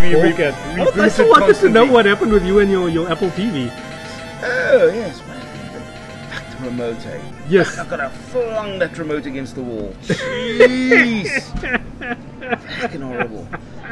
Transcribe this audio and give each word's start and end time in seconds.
We 0.00 0.14
re- 0.14 0.32
Okay. 0.32 0.48
I 0.48 0.86
rebooted 0.86 1.10
still 1.10 1.28
wanted 1.28 1.56
to 1.56 1.68
know 1.68 1.84
what 1.84 2.06
happened 2.06 2.32
with 2.32 2.44
you 2.46 2.58
and 2.60 2.70
your, 2.70 2.88
your 2.88 3.10
Apple 3.10 3.28
TV. 3.30 3.70
Oh 4.42 4.90
yes, 4.94 5.20
man. 5.26 5.40
Fuck 6.30 6.58
the 6.58 6.64
remote. 6.64 7.06
Eh? 7.06 7.20
Yes. 7.50 7.78
I've 7.78 7.90
got 7.90 7.98
to 7.98 8.08
flung 8.08 8.78
that 8.78 8.96
remote 8.96 9.26
against 9.26 9.56
the 9.56 9.62
wall. 9.62 9.94
Jeez. 10.04 11.42
Fucking 12.80 13.02
horrible. 13.02 13.46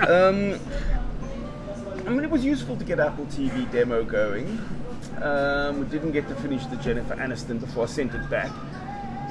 Um, 0.08 0.58
I 2.06 2.10
mean, 2.10 2.24
it 2.24 2.30
was 2.30 2.42
useful 2.42 2.76
to 2.78 2.84
get 2.84 3.00
Apple 3.00 3.26
TV 3.26 3.70
demo 3.70 4.02
going. 4.02 4.58
Um, 5.20 5.80
we 5.80 5.86
didn't 5.86 6.12
get 6.12 6.26
to 6.28 6.34
finish 6.36 6.64
the 6.66 6.76
Jennifer 6.76 7.16
Aniston 7.16 7.60
before 7.60 7.84
I 7.84 7.86
sent 7.86 8.14
it 8.14 8.30
back. 8.30 8.50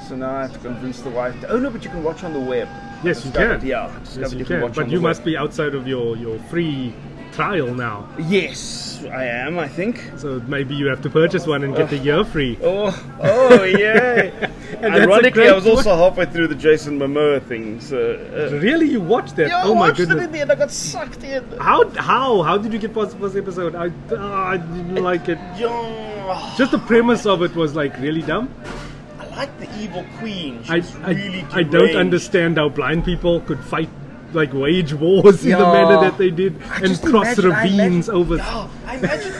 So 0.06 0.16
now 0.16 0.34
I 0.36 0.42
have 0.42 0.52
to 0.52 0.58
convince 0.58 1.00
the 1.00 1.10
wife. 1.10 1.38
To, 1.40 1.48
oh 1.48 1.58
no, 1.58 1.70
but 1.70 1.84
you 1.84 1.90
can 1.90 2.02
watch 2.02 2.24
on 2.24 2.32
the 2.32 2.40
web. 2.40 2.68
Yes, 3.04 3.24
you 3.24 3.30
can. 3.32 3.64
Yeah, 3.64 3.92
Yes, 4.16 4.32
you 4.32 4.44
can 4.44 4.60
can. 4.60 4.72
But 4.72 4.90
you 4.90 4.98
web. 4.98 5.10
must 5.10 5.24
be 5.24 5.36
outside 5.36 5.74
of 5.74 5.86
your, 5.86 6.16
your 6.16 6.38
free 6.50 6.94
trial 7.32 7.72
now. 7.74 8.08
Yes, 8.18 9.04
I 9.12 9.24
am. 9.24 9.58
I 9.58 9.68
think. 9.68 10.02
So 10.16 10.40
maybe 10.48 10.74
you 10.74 10.86
have 10.86 11.02
to 11.02 11.10
purchase 11.10 11.46
one 11.46 11.62
and 11.62 11.76
get 11.76 11.90
the 11.90 11.98
year 11.98 12.24
free. 12.24 12.58
Oh, 12.62 12.90
oh, 13.20 13.64
yay! 13.64 14.32
And 14.80 14.94
that's 14.94 15.06
a 15.06 15.10
Ironically, 15.10 15.48
I 15.48 15.52
was 15.54 15.66
also 15.66 15.96
halfway 15.96 16.26
through 16.26 16.48
the 16.48 16.54
Jason 16.54 16.98
Momoa 16.98 17.42
thing. 17.42 17.80
So, 17.80 17.96
uh, 17.96 18.56
Really, 18.58 18.86
you 18.86 19.00
watched 19.00 19.34
that? 19.36 19.48
yeah, 19.48 19.62
oh 19.64 19.72
I 19.72 19.74
my 19.74 19.80
watched 19.88 20.00
it 20.00 20.10
in 20.10 20.30
the 20.30 20.40
end. 20.40 20.52
I 20.52 20.54
got 20.54 20.70
sucked 20.70 21.24
in. 21.24 21.42
How 21.58 21.88
how 21.96 22.42
how 22.42 22.58
did 22.58 22.72
you 22.72 22.78
get 22.78 22.94
past 22.94 23.12
the 23.12 23.18
first 23.18 23.36
episode? 23.36 23.74
I 23.74 23.90
ah, 24.12 24.54
I 24.54 24.56
didn't 24.58 25.02
like 25.02 25.28
it. 25.28 25.38
Yeah, 25.56 26.54
Just 26.56 26.72
the 26.72 26.78
premise 26.78 27.24
of 27.26 27.42
it 27.42 27.54
was 27.56 27.74
like 27.74 27.98
really 27.98 28.22
dumb. 28.22 28.48
I 29.38 29.42
like 29.42 29.60
the 29.60 29.80
evil 29.80 30.04
queen. 30.18 30.58
I 30.68 30.80
She's 30.80 30.96
I, 30.96 31.10
really 31.12 31.46
I 31.52 31.62
don't 31.62 31.72
deranged. 31.72 31.96
understand 31.96 32.56
how 32.56 32.68
blind 32.70 33.04
people 33.04 33.40
could 33.42 33.60
fight 33.62 33.88
like 34.32 34.52
wage 34.52 34.92
wars 34.92 35.44
in 35.44 35.52
the 35.52 35.58
manner 35.64 36.00
that 36.00 36.18
they 36.18 36.30
did 36.30 36.60
I 36.70 36.76
and 36.78 36.86
just 36.88 37.04
cross 37.04 37.38
imagine- 37.38 37.52
I 37.52 37.62
ravines 37.62 38.08
imagine- 38.08 38.14
over. 38.14 38.36
Yeah, 38.36 38.68
I 38.86 38.96
imagine 38.96 39.32
acting 39.32 39.37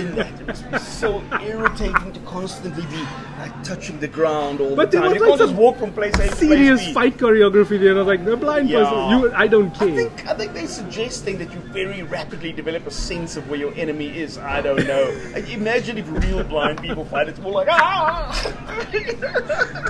in 0.00 0.14
that. 0.16 0.40
It 0.40 0.46
must 0.46 0.70
be 0.70 0.78
so 0.78 1.22
irritating 1.42 2.12
to 2.12 2.20
constantly 2.20 2.84
be 2.86 3.02
like 3.38 3.62
touching 3.64 3.98
the 4.00 4.08
ground 4.08 4.60
all 4.60 4.74
But 4.76 4.90
the 4.90 4.98
time. 5.00 5.14
You 5.14 5.20
like 5.20 5.28
can't 5.28 5.40
just 5.40 5.54
walk 5.54 5.78
from 5.78 5.92
place 5.92 6.14
A 6.14 6.18
to 6.18 6.26
place 6.28 6.38
Serious 6.38 6.86
B. 6.86 6.92
fight 6.92 7.16
choreography 7.16 7.78
there. 7.80 7.94
I 7.94 7.98
was 7.98 8.06
like, 8.06 8.24
the 8.24 8.36
blind 8.36 8.68
Yeah. 8.68 8.84
person. 8.84 9.10
You, 9.20 9.32
I 9.34 9.46
don't 9.46 9.70
care. 9.74 9.88
I 9.88 9.94
think 9.96 10.26
I 10.26 10.34
think 10.34 10.52
they're 10.54 10.66
suggesting 10.66 11.38
that 11.38 11.52
you 11.52 11.60
very 11.72 12.02
rapidly 12.02 12.52
develop 12.52 12.86
a 12.86 12.90
sense 12.90 13.36
of 13.36 13.48
where 13.48 13.58
your 13.58 13.72
enemy 13.74 14.08
is. 14.18 14.38
I 14.38 14.60
don't 14.60 14.86
know. 14.86 15.04
Imagine 15.50 15.98
if 15.98 16.10
real 16.24 16.42
blind 16.44 16.80
people 16.82 17.04
fight. 17.04 17.28
It's 17.28 17.38
more 17.40 17.52
like 17.52 17.68
ah. 17.70 18.26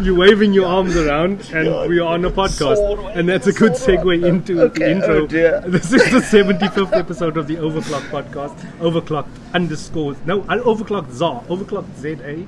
You're 0.03 0.15
waving 0.17 0.53
your 0.53 0.67
arms 0.67 0.97
around, 0.97 1.41
and 1.53 1.67
Yeah, 1.67 1.87
we 1.87 1.99
are 2.01 2.09
on 2.15 2.25
a 2.25 2.31
podcast, 2.31 2.77
sword 2.77 3.01
and 3.17 3.29
that's 3.29 3.47
a 3.47 3.53
good 3.53 3.73
segue 3.73 4.25
into 4.27 4.61
Okay, 4.63 4.79
the 4.85 4.91
intro. 4.91 5.23
oh. 5.23 5.61
This 5.71 5.93
is 5.93 6.03
the 6.11 6.21
75th 6.21 6.93
episode 6.97 7.37
of 7.37 7.47
the 7.47 7.57
Overclock 7.57 8.03
podcast. 8.11 8.57
Overclock 8.79 9.27
underscore 9.55 10.00
no, 10.27 10.41
uh, 10.43 10.59
Overclock 10.71 11.11
ZA, 11.11 11.43
Overclock 11.49 11.87
Z 11.97 12.17
A, 12.23 12.47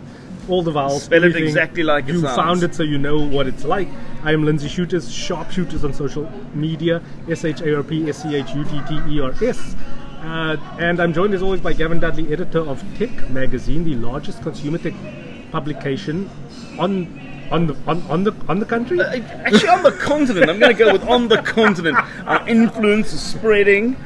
all 0.48 0.62
the 0.62 0.70
vowels. 0.70 1.04
Spell 1.04 1.24
it 1.24 1.36
exactly 1.36 1.82
like 1.82 2.08
it 2.08 2.12
you 2.14 2.20
sounds. 2.20 2.36
found 2.36 2.62
it, 2.62 2.74
so 2.74 2.82
you 2.82 2.98
know 2.98 3.18
what 3.20 3.46
it's 3.46 3.64
like. 3.64 3.88
I 4.24 4.32
am 4.32 4.44
Lindsey 4.44 4.68
Schutters, 4.68 5.06
SharpSchutters 5.08 5.84
on 5.84 5.92
social 5.92 6.30
media, 6.54 7.02
S 7.28 7.44
H 7.44 7.60
A 7.60 7.76
R 7.76 7.82
P 7.82 8.08
S 8.08 8.22
C 8.22 8.34
H 8.36 8.50
U 8.54 8.64
T 8.64 8.80
T 8.88 9.00
E 9.08 9.20
R 9.20 9.32
S. 9.42 9.76
Uh, 10.20 10.56
and 10.78 11.00
I'm 11.00 11.12
joined 11.12 11.34
as 11.34 11.42
always 11.42 11.60
by 11.60 11.72
Gavin 11.72 11.98
Dudley, 11.98 12.32
editor 12.32 12.60
of 12.60 12.82
Tech 12.96 13.10
Magazine, 13.30 13.82
the 13.84 13.96
largest 13.96 14.40
consumer 14.42 14.78
tech 14.78 14.94
publication 15.50 16.30
on 16.78 17.06
on 17.52 17.66
the 17.66 17.76
on, 17.86 18.02
on 18.08 18.24
the 18.24 18.32
on 18.48 18.58
the 18.58 18.66
country. 18.66 19.00
Uh, 19.00 19.20
Actually, 19.44 19.68
on 19.68 19.82
the 19.82 19.92
continent. 19.92 20.50
I'm 20.50 20.58
going 20.58 20.74
to 20.76 20.84
go 20.84 20.92
with 20.92 21.06
on 21.08 21.28
the 21.28 21.38
continent. 21.42 21.96
Our 22.26 22.48
influence 22.48 23.12
is 23.12 23.20
spreading. 23.22 23.96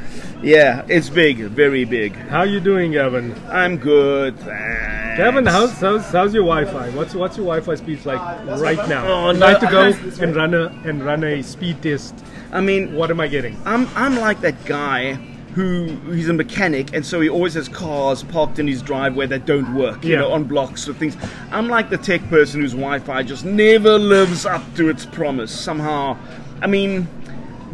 Yeah, 0.42 0.84
it's 0.88 1.08
big, 1.08 1.38
very 1.38 1.84
big. 1.84 2.14
How 2.14 2.42
you 2.42 2.60
doing, 2.60 2.92
Gavin? 2.92 3.34
I'm 3.48 3.78
good. 3.78 4.38
thanks. 4.40 5.16
Gavin, 5.16 5.46
how's, 5.46 5.72
how's 5.80 6.10
how's 6.10 6.34
your 6.34 6.44
Wi-Fi? 6.44 6.90
What's 6.90 7.14
what's 7.14 7.38
your 7.38 7.46
Wi-Fi 7.46 7.74
speed 7.76 8.04
like 8.04 8.20
right 8.60 8.88
now? 8.88 9.06
Oh, 9.06 9.30
I'd 9.30 9.38
no, 9.38 9.46
like 9.46 9.60
to 9.60 9.66
go 9.66 9.92
and 10.22 10.36
run 10.36 10.52
a 10.52 10.66
and 10.84 11.02
run 11.02 11.24
a 11.24 11.42
speed 11.42 11.82
test. 11.82 12.14
I 12.52 12.60
mean, 12.60 12.94
What 12.94 13.10
am 13.10 13.20
I 13.20 13.28
getting? 13.28 13.56
I'm 13.64 13.88
I'm 13.96 14.16
like 14.16 14.40
that 14.42 14.62
guy 14.66 15.18
who 15.56 15.86
he's 16.12 16.28
a 16.28 16.34
mechanic 16.34 16.92
and 16.94 17.04
so 17.04 17.18
he 17.18 17.30
always 17.30 17.54
has 17.54 17.66
cars 17.66 18.22
parked 18.24 18.58
in 18.58 18.68
his 18.68 18.82
driveway 18.82 19.26
that 19.26 19.46
don't 19.46 19.74
work, 19.74 20.04
you 20.04 20.12
Yeah. 20.12 20.18
know, 20.20 20.32
on 20.32 20.44
blocks 20.44 20.86
or 20.86 20.92
things. 20.92 21.16
I'm 21.50 21.66
like 21.66 21.88
the 21.88 21.96
tech 21.96 22.20
person 22.28 22.60
whose 22.60 22.72
Wi-Fi 22.74 23.22
just 23.22 23.46
never 23.46 23.98
lives 23.98 24.44
up 24.44 24.62
to 24.76 24.90
its 24.90 25.06
promise. 25.06 25.50
Somehow, 25.50 26.18
I 26.60 26.66
mean, 26.66 27.08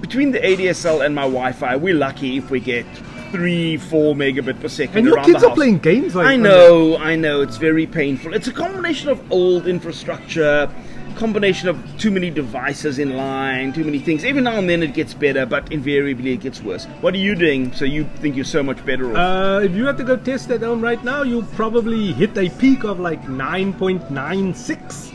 between 0.00 0.30
the 0.30 0.38
ADSL 0.38 1.04
and 1.04 1.12
my 1.12 1.22
Wi-Fi, 1.22 1.74
we're 1.74 1.96
lucky 1.96 2.36
if 2.36 2.50
we 2.50 2.60
get 2.60 2.86
three, 3.32 3.76
four 3.78 4.14
megabit 4.14 4.60
per 4.60 4.68
second. 4.68 4.98
And 4.98 5.06
your 5.08 5.16
around 5.16 5.26
kids 5.26 5.40
the 5.42 5.48
are 5.48 5.54
playing 5.56 5.78
games 5.78 6.14
like 6.14 6.28
I 6.28 6.36
know, 6.36 6.96
I 6.98 7.16
know. 7.16 7.40
It's 7.42 7.56
very 7.56 7.86
painful. 7.88 8.32
It's 8.32 8.46
a 8.46 8.52
combination 8.52 9.08
of 9.08 9.20
old 9.32 9.66
infrastructure, 9.66 10.70
combination 11.12 11.68
of 11.68 11.78
too 11.98 12.10
many 12.10 12.30
devices 12.30 12.98
in 12.98 13.16
line, 13.16 13.72
too 13.72 13.84
many 13.84 13.98
things. 13.98 14.24
Every 14.24 14.42
now 14.42 14.56
and 14.58 14.68
then 14.68 14.82
it 14.82 14.94
gets 14.94 15.14
better, 15.14 15.46
but 15.46 15.70
invariably 15.72 16.32
it 16.32 16.40
gets 16.40 16.60
worse. 16.62 16.86
What 17.00 17.14
are 17.14 17.18
you 17.18 17.34
doing? 17.34 17.72
So 17.72 17.84
you 17.84 18.04
think 18.16 18.36
you're 18.36 18.44
so 18.44 18.62
much 18.62 18.84
better 18.84 19.10
off? 19.10 19.16
Uh, 19.16 19.60
if 19.64 19.72
you 19.72 19.86
had 19.86 19.96
to 19.98 20.04
go 20.04 20.16
test 20.16 20.50
at 20.50 20.62
home 20.62 20.80
right 20.80 21.02
now, 21.04 21.22
you'll 21.22 21.42
probably 21.54 22.12
hit 22.12 22.36
a 22.36 22.48
peak 22.50 22.84
of 22.84 22.98
like 23.00 23.22
9.96 23.24 25.12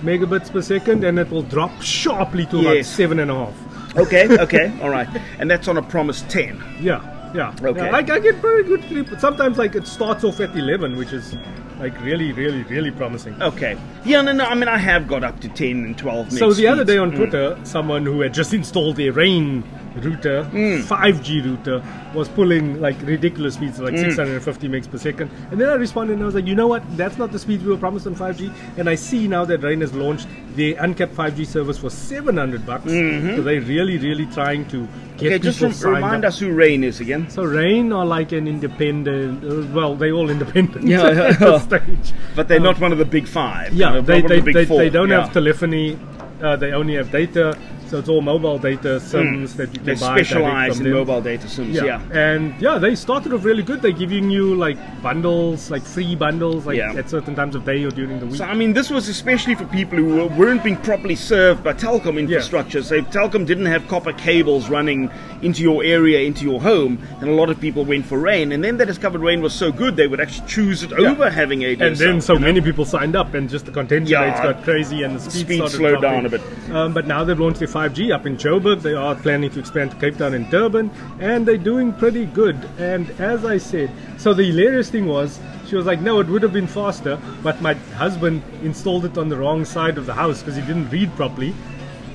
megabits 0.00 0.50
per 0.50 0.62
second, 0.62 1.04
and 1.04 1.18
it 1.18 1.30
will 1.30 1.42
drop 1.42 1.82
sharply 1.82 2.46
to 2.46 2.60
about 2.60 2.84
seven 2.84 3.18
and 3.18 3.30
a 3.30 3.34
half. 3.34 3.96
okay, 3.96 4.28
okay, 4.42 4.72
all 4.80 4.90
right. 4.90 5.08
And 5.38 5.50
that's 5.50 5.68
on 5.68 5.76
a 5.76 5.82
promise 5.82 6.22
ten. 6.28 6.62
Yeah, 6.80 7.32
yeah. 7.34 7.54
Okay. 7.60 7.80
Yeah, 7.80 7.94
I, 7.96 7.98
I 7.98 8.02
get 8.20 8.36
very 8.36 8.62
good 8.62 8.82
sleep. 8.84 9.08
but 9.10 9.20
Sometimes 9.20 9.58
like 9.58 9.74
it 9.74 9.86
starts 9.86 10.24
off 10.24 10.40
at 10.40 10.56
11, 10.56 10.96
which 10.96 11.12
is 11.12 11.34
like 11.78 12.00
really, 12.02 12.32
really, 12.32 12.62
really 12.64 12.90
promising. 12.90 13.40
Okay. 13.42 13.78
Yeah, 14.04 14.20
no, 14.22 14.32
no. 14.32 14.44
I 14.44 14.54
mean, 14.54 14.68
I 14.68 14.78
have 14.78 15.06
got 15.06 15.22
up 15.24 15.40
to 15.40 15.48
ten 15.48 15.84
and 15.84 15.96
twelve. 15.96 16.32
So 16.32 16.52
the 16.52 16.66
other 16.66 16.84
day 16.84 16.98
on 16.98 17.12
Mm. 17.12 17.16
Twitter, 17.16 17.58
someone 17.64 18.04
who 18.04 18.20
had 18.20 18.34
just 18.34 18.52
installed 18.52 18.96
their 18.96 19.12
Rain 19.12 19.62
router, 19.96 20.44
Mm. 20.52 20.82
5G 20.82 21.40
router, 21.44 21.82
was 22.14 22.28
pulling 22.28 22.80
like 22.80 23.00
ridiculous 23.02 23.54
speeds, 23.54 23.78
Mm. 23.78 23.84
like 23.84 23.98
650 23.98 24.68
megs 24.68 24.90
per 24.90 24.98
second. 24.98 25.30
And 25.50 25.60
then 25.60 25.68
I 25.68 25.74
responded 25.74 26.14
and 26.14 26.22
I 26.22 26.26
was 26.26 26.34
like, 26.34 26.46
you 26.46 26.54
know 26.54 26.66
what? 26.68 26.82
That's 26.96 27.18
not 27.18 27.32
the 27.32 27.38
speed 27.38 27.62
we 27.62 27.70
were 27.70 27.76
promised 27.78 28.06
on 28.06 28.14
5G. 28.14 28.50
And 28.76 28.88
I 28.88 28.94
see 28.94 29.28
now 29.28 29.44
that 29.44 29.62
Rain 29.62 29.80
has 29.80 29.92
launched 29.94 30.28
the 30.56 30.74
uncapped 30.74 31.14
5G 31.14 31.44
service 31.46 31.78
for 31.78 31.90
700 31.90 32.64
bucks. 32.66 32.84
So 32.84 33.42
they're 33.42 33.60
really, 33.60 33.98
really 33.98 34.26
trying 34.26 34.64
to 34.66 34.86
get 34.86 34.88
Mm-hmm. 35.18 35.26
Okay, 35.26 35.38
people 35.38 35.50
just 35.68 35.84
rem- 35.84 35.94
remind 35.94 36.24
up. 36.24 36.28
us 36.28 36.38
who 36.38 36.52
Rain 36.52 36.84
is 36.84 37.00
again. 37.00 37.28
So 37.28 37.42
Rain 37.42 37.92
are 37.92 38.06
like 38.06 38.30
an 38.32 38.46
independent. 38.46 39.42
Uh, 39.44 39.66
well, 39.74 39.96
they 39.96 40.12
all 40.12 40.30
independent 40.30 40.86
Yeah, 40.86 41.02
yeah, 41.10 41.22
at 41.26 41.40
yeah. 41.40 41.46
this 41.50 41.62
stage. 41.64 42.12
But 42.36 42.46
they're 42.46 42.60
not 42.60 42.78
one 42.80 42.92
of 42.92 42.98
the 42.98 43.04
big 43.04 43.26
five. 43.26 43.72
Yeah, 43.74 44.00
they 44.00 44.22
they, 44.22 44.38
the 44.38 44.42
big 44.42 44.54
they, 44.54 44.64
they 44.64 44.90
don't 44.90 45.08
yeah. 45.08 45.22
have 45.24 45.32
telephony. 45.32 45.98
Uh, 46.40 46.54
they 46.54 46.70
only 46.72 46.94
have 46.94 47.10
data, 47.10 47.58
so 47.88 47.98
it's 47.98 48.08
all 48.08 48.20
mobile 48.20 48.58
data 48.58 49.00
sims 49.00 49.54
that 49.56 49.68
you 49.72 49.78
can 49.78 49.84
They 49.86 49.94
buy. 49.94 50.16
specialize 50.22 50.78
in 50.78 50.84
them. 50.84 50.92
mobile 50.92 51.20
data 51.22 51.48
sims. 51.48 51.74
Yeah. 51.74 51.84
yeah. 51.84 52.18
and 52.18 52.54
yeah, 52.60 52.78
they 52.78 52.94
started 52.94 53.32
off 53.32 53.44
really 53.44 53.62
good. 53.62 53.80
They're 53.82 53.92
giving 53.92 54.30
you 54.30 54.54
like 54.54 54.76
bundles, 55.02 55.70
like 55.70 55.82
free 55.82 56.14
bundles, 56.14 56.66
like 56.66 56.76
Yeah. 56.76 56.92
at 56.94 57.08
certain 57.08 57.34
times 57.34 57.54
of 57.54 57.64
day 57.64 57.82
or 57.84 57.90
during 57.90 58.20
the 58.20 58.26
week. 58.26 58.36
So 58.36 58.44
I 58.44 58.54
mean, 58.54 58.72
this 58.74 58.90
was 58.90 59.08
especially 59.08 59.54
for 59.54 59.64
people 59.66 59.98
who 59.98 60.26
weren't 60.36 60.62
being 60.62 60.76
properly 60.76 61.14
served 61.16 61.64
by 61.64 61.72
telecom 61.72 62.18
infrastructure. 62.18 62.82
So 62.82 62.96
if 62.96 63.06
telecom 63.10 63.46
didn't 63.46 63.66
have 63.66 63.86
copper 63.88 64.12
cables 64.12 64.68
running 64.68 65.10
into 65.42 65.62
your 65.62 65.82
area, 65.84 66.20
into 66.20 66.44
your 66.44 66.60
home, 66.60 66.98
then 67.20 67.28
a 67.30 67.32
lot 67.34 67.48
of 67.48 67.60
people 67.60 67.84
went 67.84 68.04
for 68.06 68.18
rain. 68.18 68.52
And 68.52 68.62
then 68.62 68.76
they 68.76 68.84
discovered 68.84 69.20
rain 69.22 69.40
was 69.40 69.54
so 69.54 69.72
good, 69.72 69.96
they 69.96 70.06
would 70.08 70.20
actually 70.20 70.46
choose 70.48 70.82
it 70.82 70.90
Yeah. 70.90 71.10
over 71.10 71.30
having 71.30 71.60
ADSL. 71.64 71.86
and 71.86 71.96
then 71.96 72.20
so 72.20 72.34
you 72.34 72.38
know? 72.40 72.46
many 72.46 72.60
people 72.60 72.84
signed 72.84 73.16
up, 73.16 73.34
and 73.34 73.48
just 73.48 73.64
the 73.66 73.72
contention 73.72 74.10
Yeah. 74.12 74.24
rates 74.24 74.40
got 74.40 74.62
crazy, 74.64 75.02
and 75.04 75.16
the 75.16 75.20
speed, 75.30 75.46
Speed 75.46 75.68
slowed 75.70 76.00
dropping. 76.00 76.10
down 76.10 76.26
a 76.26 76.28
bit. 76.28 76.40
Um, 76.72 76.92
but 76.92 77.06
now 77.06 77.24
they've 77.24 77.38
launched 77.38 77.60
their 77.60 77.68
5G 77.78 78.12
up 78.12 78.26
in 78.26 78.36
Joburg. 78.36 78.82
They 78.82 78.94
are 78.94 79.14
planning 79.14 79.50
to 79.50 79.60
expand 79.60 79.92
to 79.92 79.96
Cape 79.98 80.18
Town 80.18 80.34
and 80.34 80.50
Durban, 80.50 80.90
and 81.20 81.46
they're 81.46 81.56
doing 81.56 81.92
pretty 81.92 82.26
good. 82.26 82.56
And 82.76 83.08
as 83.20 83.44
I 83.44 83.58
said, 83.58 83.90
so 84.16 84.34
the 84.34 84.42
hilarious 84.44 84.90
thing 84.90 85.06
was, 85.06 85.38
she 85.68 85.76
was 85.76 85.86
like, 85.86 86.00
"No, 86.00 86.18
it 86.18 86.26
would 86.26 86.42
have 86.42 86.52
been 86.52 86.66
faster, 86.66 87.20
but 87.44 87.62
my 87.62 87.74
husband 88.02 88.42
installed 88.62 89.04
it 89.04 89.16
on 89.16 89.28
the 89.28 89.36
wrong 89.36 89.64
side 89.64 89.96
of 89.96 90.06
the 90.06 90.14
house 90.14 90.40
because 90.42 90.56
he 90.56 90.62
didn't 90.62 90.90
read 90.90 91.14
properly." 91.14 91.54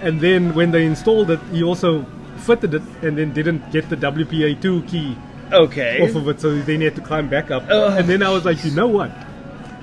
And 0.01 0.19
then 0.19 0.53
when 0.53 0.71
they 0.71 0.85
installed 0.85 1.31
it, 1.31 1.39
he 1.51 1.63
also 1.63 2.05
fitted 2.39 2.73
it 2.73 2.83
and 3.01 3.17
then 3.17 3.31
didn't 3.31 3.71
get 3.71 3.89
the 3.89 3.95
WPA2 3.95 4.85
key 4.89 5.15
okay. 5.53 6.01
off 6.01 6.15
of 6.15 6.27
it, 6.27 6.41
so 6.41 6.59
then 6.59 6.79
he 6.79 6.85
had 6.85 6.95
to 6.95 7.01
climb 7.01 7.29
back 7.29 7.51
up. 7.51 7.63
And 7.69 8.09
then 8.09 8.21
I 8.21 8.31
was 8.31 8.43
like, 8.43 8.65
you 8.65 8.71
know 8.71 8.87
what? 8.87 9.11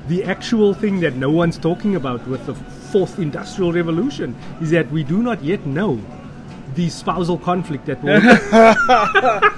The 0.08 0.24
actual 0.24 0.74
thing 0.74 1.00
that 1.00 1.16
no 1.16 1.30
one's 1.30 1.56
talking 1.56 1.96
about 1.96 2.26
with 2.28 2.44
the 2.44 2.54
fourth 2.92 3.18
industrial 3.18 3.72
revolution 3.72 4.34
is 4.60 4.70
that 4.70 4.90
we 4.90 5.04
do 5.04 5.22
not 5.22 5.42
yet 5.42 5.64
know 5.66 6.00
the 6.74 6.88
spousal 6.88 7.38
conflict 7.38 7.86
that 7.86 8.02
will 8.02 8.20
that 9.40 9.56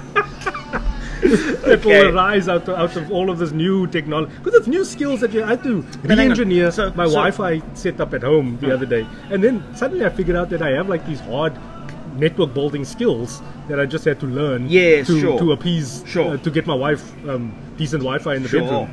Okay. 1.79 2.03
will 2.03 2.15
arise 2.15 2.49
out 2.49 2.67
of, 2.67 2.77
out 2.77 2.95
of 2.97 3.09
all 3.11 3.29
of 3.29 3.39
this 3.39 3.51
new 3.51 3.87
technology. 3.87 4.31
Because 4.37 4.55
it's 4.59 4.67
new 4.67 4.83
skills 4.83 5.21
that 5.21 5.31
you 5.31 5.43
I 5.43 5.47
had 5.51 5.63
to 5.63 5.81
re-engineer 6.03 6.71
So- 6.71 6.91
my 6.95 7.05
so- 7.05 7.11
Wi-Fi 7.13 7.61
setup 7.73 8.13
at 8.13 8.23
home 8.23 8.57
the 8.61 8.73
other 8.73 8.85
day, 8.85 9.07
and 9.31 9.43
then 9.43 9.63
suddenly 9.75 10.05
I 10.05 10.09
figured 10.09 10.35
out 10.35 10.49
that 10.49 10.61
I 10.61 10.71
have 10.71 10.89
like 10.89 11.05
these 11.05 11.21
hard 11.21 11.53
network 12.17 12.53
building 12.53 12.85
skills 12.85 13.41
that 13.69 13.79
I 13.79 13.85
just 13.87 14.05
had 14.05 14.19
to 14.19 14.27
learn 14.27 14.67
Yes, 14.69 15.07
to, 15.07 15.19
sure. 15.19 15.39
to 15.39 15.51
appease 15.53 16.03
Sure. 16.05 16.33
uh, 16.33 16.37
to 16.37 16.51
get 16.51 16.67
my 16.67 16.75
wife 16.75 17.11
um, 17.27 17.51
decent 17.77 18.03
Wi-Fi 18.03 18.35
in 18.35 18.43
the 18.43 18.49
Sure. 18.49 18.61
bedroom. 18.61 18.89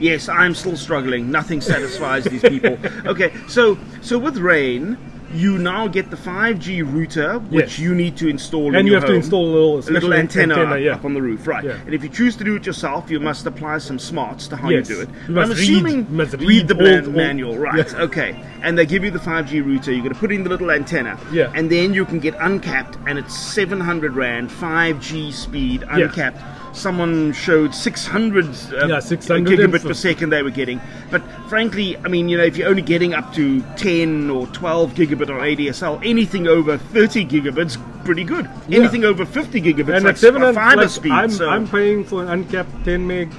Yes, 0.00 0.28
I'm 0.28 0.54
still 0.54 0.76
struggling. 0.76 1.30
Nothing 1.30 1.60
satisfies 1.60 2.24
these 2.24 2.42
people. 2.42 2.78
Okay, 3.06 3.32
so 3.48 3.78
so 4.02 4.18
with 4.18 4.36
Rain, 4.38 4.96
you 5.32 5.58
now 5.58 5.86
get 5.86 6.10
the 6.10 6.16
5G 6.16 6.82
router, 6.84 7.38
which 7.38 7.72
Yes. 7.72 7.78
you 7.78 7.94
need 7.94 8.16
to 8.16 8.28
install. 8.28 8.68
in 8.68 8.74
And 8.74 8.88
you 8.88 8.94
have 8.94 9.06
to 9.06 9.14
install 9.14 9.44
a 9.44 9.52
little, 9.52 9.78
a 9.78 9.90
little 9.92 10.12
antenna, 10.14 10.54
antenna 10.54 10.74
up, 10.76 10.80
yeah. 10.80 10.94
up 10.94 11.04
on 11.04 11.14
the 11.14 11.22
roof, 11.22 11.46
right? 11.46 11.62
Yeah. 11.64 11.78
And 11.86 11.94
if 11.94 12.02
you 12.02 12.08
choose 12.08 12.34
to 12.36 12.44
do 12.44 12.56
it 12.56 12.66
yourself, 12.66 13.10
you 13.10 13.20
must 13.20 13.46
apply 13.46 13.78
some 13.78 13.98
smarts 13.98 14.48
to 14.48 14.56
how 14.56 14.70
Yes. 14.70 14.88
you 14.88 14.96
do 14.96 15.00
it. 15.02 15.08
You 15.28 15.38
I'm 15.40 15.50
assuming 15.52 16.06
read, 16.16 16.34
read 16.40 16.68
the 16.68 16.74
man- 16.74 17.04
all- 17.06 17.12
manual, 17.12 17.58
right? 17.58 17.86
Yeah. 17.92 18.02
Okay, 18.02 18.42
and 18.62 18.76
they 18.76 18.86
give 18.86 19.04
you 19.04 19.10
the 19.12 19.20
5G 19.20 19.60
router. 19.64 19.92
You're 19.92 20.02
going 20.02 20.14
to 20.14 20.18
put 20.20 20.32
in 20.32 20.42
the 20.42 20.50
little 20.50 20.70
antenna, 20.70 21.18
Yeah. 21.32 21.52
and 21.54 21.70
then 21.70 21.94
you 21.94 22.04
can 22.04 22.18
get 22.18 22.34
uncapped, 22.40 22.96
and 23.06 23.16
it's 23.18 23.36
700 23.38 24.14
rand, 24.16 24.50
5G 24.50 25.30
speed, 25.32 25.84
uncapped. 25.88 26.38
Someone 26.72 27.32
showed 27.32 27.74
600, 27.74 28.46
uh, 28.72 28.86
Yeah, 28.86 29.00
600 29.00 29.58
gigabit 29.58 29.82
per 29.82 29.94
second 29.94 30.30
they 30.30 30.42
were 30.42 30.50
getting. 30.50 30.80
But 31.10 31.22
frankly, 31.48 31.96
I 31.98 32.08
mean, 32.08 32.28
you 32.28 32.38
know, 32.38 32.44
if 32.44 32.56
you're 32.56 32.68
only 32.68 32.82
getting 32.82 33.14
up 33.14 33.34
to 33.34 33.60
10 33.76 34.30
or 34.30 34.46
12 34.48 34.94
gigabit 34.94 35.30
on 35.30 35.40
ADSL, 35.40 36.04
anything 36.04 36.46
over 36.46 36.78
30 36.78 37.26
gigabits, 37.26 37.76
pretty 38.04 38.24
good. 38.24 38.48
Yeah. 38.68 38.80
Anything 38.80 39.04
over 39.04 39.24
50 39.24 39.60
gigabits, 39.60 39.96
And 39.96 40.04
like 40.04 40.14
at 40.14 40.18
700, 40.18 40.54
fiber 40.54 40.82
like, 40.82 40.90
speed. 40.90 41.12
I'm, 41.12 41.30
so, 41.30 41.48
I'm 41.48 41.68
paying 41.68 42.04
for 42.04 42.22
an 42.22 42.28
uncapped 42.28 42.84
10 42.84 43.06
meg 43.06 43.30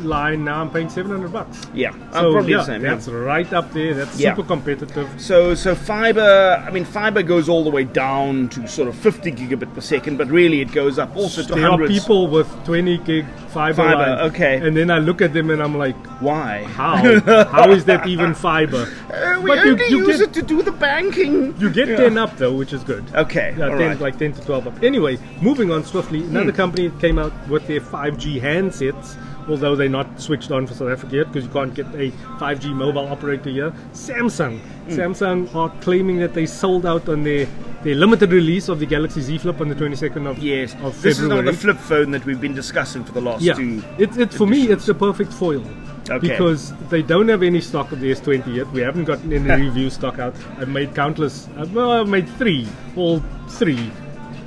line 0.00 0.44
now. 0.44 0.60
I'm 0.60 0.70
paying 0.70 0.88
700 0.88 1.32
bucks. 1.32 1.66
yeah, 1.74 1.90
I'm 1.90 2.12
So 2.12 2.32
probably 2.32 2.52
yeah, 2.52 2.56
the 2.58 2.64
same. 2.64 2.82
yeah. 2.84 2.90
that's 2.94 3.08
right 3.08 3.52
up 3.52 3.72
there. 3.72 3.94
That's 3.94 4.18
Yeah. 4.20 4.34
super 4.34 4.46
competitive. 4.46 5.08
So, 5.18 5.54
so 5.54 5.74
fiber, 5.74 6.62
I 6.66 6.70
mean, 6.70 6.84
fiber 6.84 7.22
goes 7.22 7.48
all 7.48 7.64
the 7.64 7.70
way 7.70 7.84
down 7.84 8.48
to 8.50 8.66
sort 8.68 8.88
of 8.88 8.94
50 8.96 9.32
gigabit 9.32 9.74
per 9.74 9.80
second, 9.80 10.16
but 10.18 10.28
really 10.28 10.60
it 10.60 10.72
goes 10.72 10.98
up 10.98 11.14
also 11.16 11.42
to 11.42 11.54
There 11.54 11.68
are 11.70 11.78
people 11.86 12.28
with 12.28 12.48
20 12.64 12.98
gig 12.98 13.26
fiber, 13.48 13.74
Fiber, 13.74 13.98
line, 13.98 14.18
okay. 14.30 14.56
And 14.66 14.76
then 14.76 14.90
I 14.90 14.98
look 14.98 15.20
at 15.22 15.32
them 15.32 15.50
and 15.50 15.62
I'm 15.62 15.76
like, 15.76 15.96
Why? 16.20 16.64
how? 16.64 16.96
how 17.46 17.70
is 17.70 17.84
that 17.86 18.06
even 18.06 18.34
fiber? 18.34 18.88
Uh, 19.12 19.40
we 19.42 19.50
But 19.50 19.64
you- 19.64 19.72
only 19.72 19.88
you 19.88 19.98
use 20.06 20.18
get- 20.18 20.28
it 20.28 20.32
to 20.34 20.42
do 20.42 20.62
the 20.62 20.72
banking. 20.72 21.54
You 21.58 21.70
get 21.70 21.88
Yeah. 21.88 21.96
10 21.96 22.18
up 22.18 22.36
though, 22.36 22.52
which 22.52 22.72
is 22.72 22.82
good. 22.84 23.04
Okay, 23.14 23.54
Yeah, 23.58 23.68
all 23.70 23.78
10, 23.78 23.88
right. 23.88 24.00
like 24.00 24.18
10 24.18 24.32
to 24.34 24.40
12 24.42 24.66
up. 24.66 24.82
Anyway, 24.82 25.18
moving 25.40 25.70
on 25.70 25.84
swiftly, 25.84 26.22
another 26.24 26.50
Hmm. 26.50 26.56
company 26.56 26.90
came 27.00 27.18
out 27.18 27.32
with 27.48 27.66
their 27.66 27.80
5G 27.80 28.40
handsets, 28.40 29.16
although 29.48 29.74
they're 29.88 30.04
not 30.04 30.20
switched 30.20 30.50
on 30.50 30.66
for 30.66 30.74
South 30.74 30.90
Africa 30.90 31.16
yet 31.16 31.26
because 31.32 31.44
you 31.44 31.50
can't 31.52 31.74
get 31.74 31.86
a 31.94 32.10
5G 32.38 32.74
mobile 32.74 33.08
operator 33.08 33.50
here. 33.50 33.70
Samsung. 33.92 34.58
Hmm. 34.60 34.90
Samsung 34.92 35.54
are 35.54 35.70
claiming 35.80 36.18
that 36.18 36.34
they 36.34 36.46
sold 36.46 36.84
out 36.84 37.08
on 37.08 37.22
their, 37.24 37.46
their 37.82 37.94
limited 37.94 38.30
release 38.32 38.68
of 38.68 38.80
the 38.80 38.86
Galaxy 38.86 39.20
Z 39.22 39.38
Flip 39.38 39.60
on 39.60 39.68
the 39.68 39.74
22nd 39.74 40.28
of, 40.28 40.38
Yes, 40.38 40.74
of 40.82 41.00
this 41.00 41.18
is 41.18 41.28
not 41.28 41.44
the 41.44 41.52
flip 41.52 41.78
phone 41.78 42.10
that 42.10 42.24
we've 42.26 42.40
been 42.40 42.54
discussing 42.54 43.02
for 43.04 43.12
the 43.12 43.20
last 43.20 43.42
Yeah, 43.42 43.54
two. 43.54 43.82
it's 43.98 44.16
it's 44.16 44.36
for 44.36 44.46
me 44.46 44.68
it's 44.68 44.86
the 44.86 44.94
perfect 44.94 45.32
foil 45.32 45.64
Okay. 46.10 46.28
because 46.28 46.72
they 46.88 47.02
don't 47.02 47.28
have 47.28 47.42
any 47.42 47.60
stock 47.60 47.92
of 47.92 48.00
the 48.00 48.10
S20 48.12 48.54
yet. 48.54 48.66
We 48.72 48.80
haven't 48.80 49.04
gotten 49.04 49.30
any 49.32 49.62
review 49.66 49.90
stock 49.90 50.18
out. 50.18 50.34
I've 50.58 50.68
made 50.68 50.94
countless. 50.94 51.48
uh, 51.56 51.66
Well, 51.72 51.90
I've 51.92 52.08
made 52.08 52.28
three, 52.38 52.66
all 52.96 53.22
three 53.48 53.90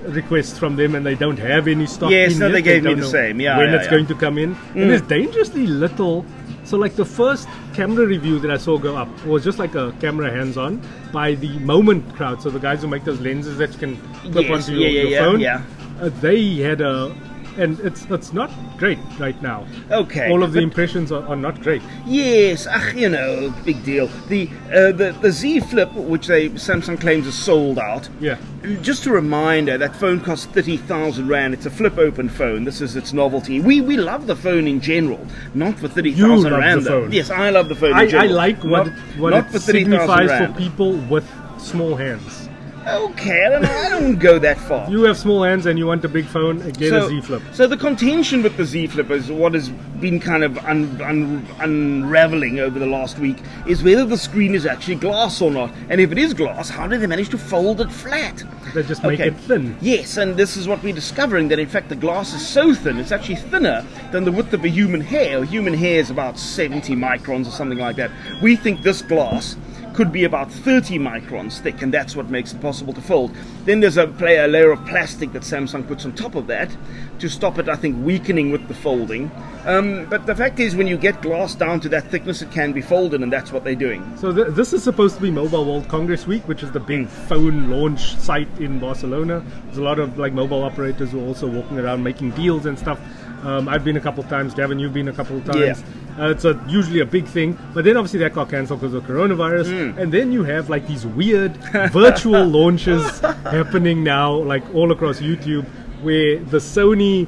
requests 0.03 0.57
from 0.57 0.75
them, 0.75 0.95
and 0.95 1.05
they 1.05 1.15
don't 1.15 1.37
have 1.39 1.67
any 1.67 1.85
stock. 1.85 2.11
Yes, 2.11 2.37
no, 2.37 2.47
yet. 2.47 2.53
they 2.53 2.61
gave 2.61 2.83
me 2.83 2.91
don't 2.91 2.99
the 2.99 3.07
same. 3.07 3.39
Yeah, 3.39 3.57
when 3.57 3.69
yeah, 3.69 3.75
it's 3.75 3.85
yeah. 3.85 3.91
going 3.91 4.07
to 4.07 4.15
come 4.15 4.37
in, 4.37 4.55
and 4.75 4.89
there's 4.89 5.01
dangerously 5.01 5.67
little. 5.67 6.25
So, 6.63 6.77
like 6.77 6.95
the 6.95 7.05
first 7.05 7.47
camera 7.73 8.05
review 8.05 8.39
that 8.39 8.51
I 8.51 8.57
saw 8.57 8.77
go 8.77 8.95
up 8.95 9.09
was 9.25 9.43
just 9.43 9.59
like 9.59 9.75
a 9.75 9.93
camera 9.99 10.29
hands-on 10.31 10.81
by 11.11 11.35
the 11.35 11.57
Moment 11.59 12.15
crowd. 12.15 12.41
So 12.41 12.49
the 12.49 12.59
guys 12.59 12.81
who 12.81 12.87
make 12.87 13.03
those 13.03 13.19
lenses 13.19 13.57
that 13.57 13.73
you 13.73 13.79
can 13.79 13.97
clip 14.31 14.47
Yes, 14.47 14.67
onto 14.67 14.79
your, 14.79 14.89
yeah, 14.89 14.89
yeah, 14.89 15.01
your 15.01 15.09
yeah, 15.09 15.19
phone. 15.19 15.39
yeah. 15.39 15.63
Uh, 15.99 16.09
they 16.21 16.55
had 16.55 16.81
a, 16.81 17.15
and 17.57 17.79
it's 17.81 18.05
it's 18.09 18.33
not 18.33 18.49
great 18.77 18.99
right 19.19 19.39
now. 19.41 19.65
Okay, 19.91 20.29
All 20.31 20.43
of 20.43 20.53
the 20.53 20.59
impressions 20.61 21.11
are, 21.11 21.25
are 21.27 21.35
not 21.35 21.61
great. 21.61 21.81
Yes, 22.05 22.67
ach, 22.67 22.93
you 22.95 23.09
know, 23.09 23.53
big 23.65 23.83
deal. 23.83 24.07
The 24.27 24.49
uh, 24.73 24.91
the 24.91 25.15
the 25.21 25.31
Z 25.31 25.61
Flip, 25.61 25.91
which 25.93 26.27
they 26.27 26.49
Samsung 26.49 26.99
claims 26.99 27.27
is 27.27 27.35
sold 27.35 27.79
out. 27.79 28.09
Yeah. 28.19 28.37
Just 28.81 29.07
a 29.07 29.11
reminder, 29.11 29.77
that 29.79 29.95
phone 29.95 30.19
costs 30.19 30.45
thirty 30.45 30.77
thousand 30.77 31.27
rand. 31.27 31.53
It's 31.55 31.65
a 31.65 31.71
flip 31.71 31.97
open 31.97 32.29
phone. 32.29 32.63
This 32.63 32.79
is 32.79 32.95
its 32.95 33.11
novelty. 33.11 33.59
We 33.59 33.81
we 33.81 33.97
love 33.97 34.27
the 34.27 34.35
phone 34.35 34.67
in 34.67 34.79
general, 34.81 35.25
not 35.55 35.79
for 35.79 35.87
thirty 35.87 36.11
You 36.11 36.35
love 36.35 36.51
rand. 36.59 36.81
the 36.81 36.89
though. 36.89 37.01
phone. 37.03 37.11
Yes, 37.11 37.29
I 37.31 37.49
love 37.49 37.69
the 37.69 37.75
phone. 37.75 37.93
I, 37.93 38.07
I 38.15 38.27
like 38.27 38.63
what 38.63 38.85
not, 38.85 38.87
it, 38.87 38.93
what 39.19 39.29
not 39.31 39.45
it 39.47 39.51
for 39.51 39.59
signifies 39.59 40.29
for 40.47 40.53
people 40.57 40.93
with 41.09 41.27
small 41.57 41.95
hands. 41.95 42.49
Okay, 42.87 43.45
I 43.45 43.49
don't, 43.49 43.65
I 43.65 43.89
don't 43.89 44.17
go 44.17 44.39
that 44.39 44.57
far. 44.57 44.89
You 44.89 45.03
have 45.03 45.15
small 45.17 45.43
hands 45.43 45.67
and 45.67 45.77
you 45.77 45.85
want 45.85 46.03
a 46.03 46.09
big 46.09 46.25
phone, 46.25 46.57
get 46.71 46.93
a 46.93 47.07
Z 47.07 47.21
Flip. 47.21 47.41
So 47.53 47.67
the 47.67 47.77
contention 47.77 48.41
with 48.41 48.57
the 48.57 48.65
Z 48.65 48.87
Flip 48.87 49.11
is 49.11 49.31
what 49.31 49.53
has 49.53 49.69
been 49.69 50.19
kind 50.19 50.43
of 50.43 50.57
un, 50.65 50.99
un, 50.99 51.47
unraveling 51.59 52.59
over 52.59 52.79
the 52.79 52.87
last 52.87 53.19
week 53.19 53.37
is 53.67 53.83
whether 53.83 54.03
the 54.03 54.17
screen 54.17 54.55
is 54.55 54.65
actually 54.65 54.95
glass 54.95 55.41
or 55.41 55.51
not. 55.51 55.71
And 55.89 56.01
if 56.01 56.11
it 56.11 56.17
is 56.17 56.33
glass, 56.33 56.69
how 56.69 56.87
do 56.87 56.97
they 56.97 57.05
manage 57.05 57.29
to 57.29 57.37
fold 57.37 57.81
it 57.81 57.91
flat? 57.91 58.43
They 58.73 58.81
just 58.81 59.03
make 59.03 59.19
Okay. 59.19 59.27
it 59.29 59.35
thin. 59.41 59.77
Yes, 59.79 60.17
and 60.17 60.35
this 60.35 60.57
is 60.57 60.67
what 60.67 60.81
we're 60.81 60.95
discovering 60.95 61.49
that 61.49 61.59
in 61.59 61.67
fact 61.67 61.89
the 61.89 61.95
glass 61.95 62.33
is 62.33 62.45
so 62.45 62.73
thin, 62.73 62.97
it's 62.97 63.11
actually 63.11 63.35
thinner 63.35 63.85
than 64.11 64.23
the 64.23 64.31
width 64.31 64.53
of 64.53 64.63
a 64.65 64.69
human 64.69 65.01
hair. 65.01 65.43
A 65.43 65.45
human 65.45 65.75
hair 65.75 65.99
is 65.99 66.09
about 66.09 66.39
70 66.39 66.95
microns 66.95 67.47
or 67.47 67.51
something 67.51 67.77
like 67.77 67.95
that. 67.97 68.09
We 68.41 68.55
think 68.55 68.81
this 68.81 69.03
glass 69.03 69.55
could 70.01 70.11
be 70.11 70.23
about 70.23 70.51
30 70.51 70.97
microns 70.97 71.59
thick, 71.59 71.83
and 71.83 71.93
that's 71.93 72.15
what 72.15 72.27
makes 72.27 72.53
it 72.53 72.59
possible 72.59 72.91
to 72.91 73.01
fold. 73.01 73.31
Then 73.65 73.81
there's 73.81 73.97
a, 73.97 74.07
a 74.07 74.47
layer 74.47 74.71
of 74.71 74.83
plastic 74.87 75.31
that 75.33 75.43
Samsung 75.43 75.87
puts 75.87 76.05
on 76.05 76.13
top 76.13 76.33
of 76.33 76.47
that 76.47 76.75
to 77.19 77.29
stop 77.29 77.59
it, 77.59 77.69
I 77.69 77.75
think, 77.75 78.03
weakening 78.03 78.49
with 78.51 78.67
the 78.67 78.73
folding. 78.73 79.29
Um, 79.63 80.07
but 80.09 80.25
the 80.25 80.33
fact 80.33 80.59
is, 80.59 80.75
when 80.75 80.87
you 80.87 80.97
get 80.97 81.21
glass 81.21 81.53
down 81.53 81.81
to 81.81 81.89
that 81.89 82.09
thickness, 82.09 82.41
it 82.41 82.51
can 82.51 82.71
be 82.71 82.81
folded, 82.81 83.21
and 83.21 83.31
that's 83.31 83.51
what 83.51 83.63
they're 83.63 83.75
doing. 83.75 84.01
So 84.17 84.33
th- 84.33 84.55
this 84.55 84.73
is 84.73 84.81
supposed 84.81 85.17
to 85.17 85.21
be 85.21 85.29
Mobile 85.29 85.65
World 85.65 85.87
Congress 85.87 86.25
Week, 86.25 86.47
which 86.47 86.63
is 86.63 86.71
the 86.71 86.79
big 86.79 87.07
phone 87.07 87.69
launch 87.69 88.15
site 88.15 88.49
in 88.59 88.79
Barcelona. 88.79 89.45
There's 89.65 89.77
a 89.77 89.83
lot 89.83 89.99
of 89.99 90.17
like 90.17 90.33
mobile 90.33 90.63
operators 90.63 91.11
who 91.11 91.23
are 91.23 91.27
also 91.27 91.45
walking 91.45 91.77
around 91.77 92.03
making 92.03 92.31
deals 92.31 92.65
and 92.65 92.79
stuff. 92.79 92.99
Um, 93.43 93.67
I've 93.69 93.83
been 93.83 93.97
a 93.97 94.01
couple 94.01 94.23
of 94.23 94.29
times. 94.29 94.55
Gavin, 94.55 94.79
you've 94.79 94.93
been 94.93 95.09
a 95.09 95.13
couple 95.13 95.37
of 95.37 95.45
times. 95.45 95.59
Yeah. 95.59 96.00
Uh, 96.19 96.29
it's 96.29 96.45
a, 96.45 96.59
usually 96.67 96.99
a 96.99 97.05
big 97.05 97.25
thing, 97.25 97.57
but 97.73 97.83
then 97.85 97.97
obviously 97.97 98.19
that 98.19 98.33
got 98.33 98.49
cancelled 98.49 98.79
because 98.79 98.93
of 98.93 99.03
coronavirus. 99.03 99.93
Hmm. 99.93 99.99
And 99.99 100.11
then 100.11 100.31
you 100.31 100.43
have 100.43 100.69
like 100.69 100.87
these 100.87 101.05
weird 101.05 101.55
virtual 101.91 102.45
launches 102.45 103.19
happening 103.19 104.03
now, 104.03 104.33
like 104.33 104.63
all 104.73 104.91
across 104.91 105.19
YouTube, 105.19 105.65
where 106.01 106.39
the 106.39 106.57
Sony 106.57 107.27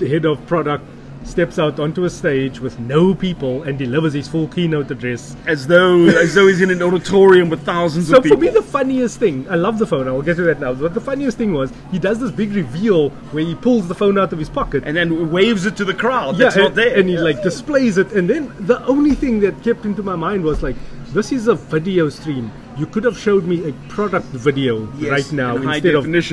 head 0.00 0.24
of 0.24 0.44
product 0.46 0.84
steps 1.26 1.58
out 1.58 1.78
onto 1.78 2.04
a 2.04 2.10
stage 2.10 2.60
with 2.60 2.78
no 2.78 3.14
people 3.14 3.62
and 3.64 3.78
delivers 3.78 4.12
his 4.12 4.28
full 4.28 4.48
keynote 4.48 4.90
address 4.90 5.36
As 5.46 5.66
though, 5.66 6.06
as 6.06 6.34
though 6.34 6.46
he's 6.46 6.60
in 6.60 6.70
an 6.70 6.82
auditorium 6.82 7.48
with 7.50 7.62
thousands 7.62 8.08
so 8.08 8.18
of 8.18 8.22
people. 8.22 8.36
So 8.36 8.40
for 8.40 8.52
me, 8.52 8.60
the 8.60 8.62
funniest 8.62 9.18
thing, 9.18 9.46
I 9.50 9.56
love 9.56 9.78
the 9.78 9.86
phone. 9.86 10.08
I 10.08 10.12
will 10.12 10.22
get 10.22 10.36
to 10.36 10.42
that 10.42 10.60
now. 10.60 10.72
But 10.74 10.94
the 10.94 11.00
funniest 11.00 11.36
thing 11.36 11.52
was 11.52 11.72
he 11.90 11.98
does 11.98 12.18
this 12.18 12.30
big 12.30 12.52
reveal 12.52 13.10
where 13.32 13.44
he 13.44 13.54
pulls 13.54 13.88
the 13.88 13.94
phone 13.94 14.18
out 14.18 14.32
of 14.32 14.38
his 14.38 14.48
pocket. 14.48 14.84
and 14.86 14.96
then 14.96 15.30
waves 15.30 15.66
it 15.66 15.76
to 15.76 15.84
the 15.84 15.94
crowd. 15.94 16.36
yeah, 16.36 16.44
that's 16.44 16.56
and, 16.56 16.64
not 16.64 16.74
there. 16.74 16.98
and 16.98 17.08
he 17.08 17.18
like 17.18 17.42
displays 17.42 17.98
it. 17.98 18.12
And 18.12 18.30
then 18.30 18.52
the 18.60 18.84
only 18.86 19.14
thing 19.14 19.40
that 19.40 19.62
kept 19.62 19.84
into 19.84 20.02
my 20.02 20.16
mind 20.16 20.44
was 20.44 20.62
like, 20.62 20.76
this 21.16 21.32
is 21.32 21.48
a 21.48 21.54
video 21.54 22.10
stream. 22.10 22.52
You 22.76 22.84
could 22.84 23.02
have 23.04 23.18
showed 23.18 23.44
me 23.44 23.70
a 23.70 23.72
product 23.88 24.26
video 24.26 24.86
Yes, 24.98 25.10
right 25.10 25.32
now 25.32 25.56
in 25.56 25.66
instead 25.66 25.94
of 25.94 26.04
this 26.04 26.30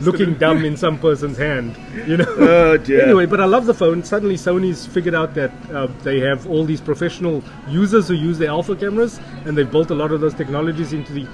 looking 0.00 0.34
dumb 0.44 0.64
in 0.64 0.76
some 0.76 1.00
person's 1.00 1.36
hand. 1.36 1.76
You 2.06 2.18
know. 2.18 2.36
Oh, 2.38 2.76
dear. 2.76 3.02
Anyway, 3.02 3.26
but 3.26 3.40
I 3.40 3.46
love 3.46 3.66
the 3.66 3.74
phone. 3.74 4.04
Suddenly, 4.04 4.36
Sony's 4.36 4.86
figured 4.86 5.16
out 5.16 5.34
that 5.34 5.50
uh, 5.72 5.88
they 6.04 6.20
have 6.20 6.46
all 6.48 6.64
these 6.64 6.80
professional 6.80 7.42
users 7.66 8.06
who 8.06 8.14
use 8.14 8.38
their 8.38 8.50
alpha 8.50 8.76
cameras, 8.76 9.18
and 9.46 9.58
they've 9.58 9.70
built 9.70 9.90
a 9.90 9.96
lot 9.96 10.12
of 10.12 10.20
those 10.20 10.34
technologies 10.34 10.92
into 10.92 11.12
the 11.12 11.26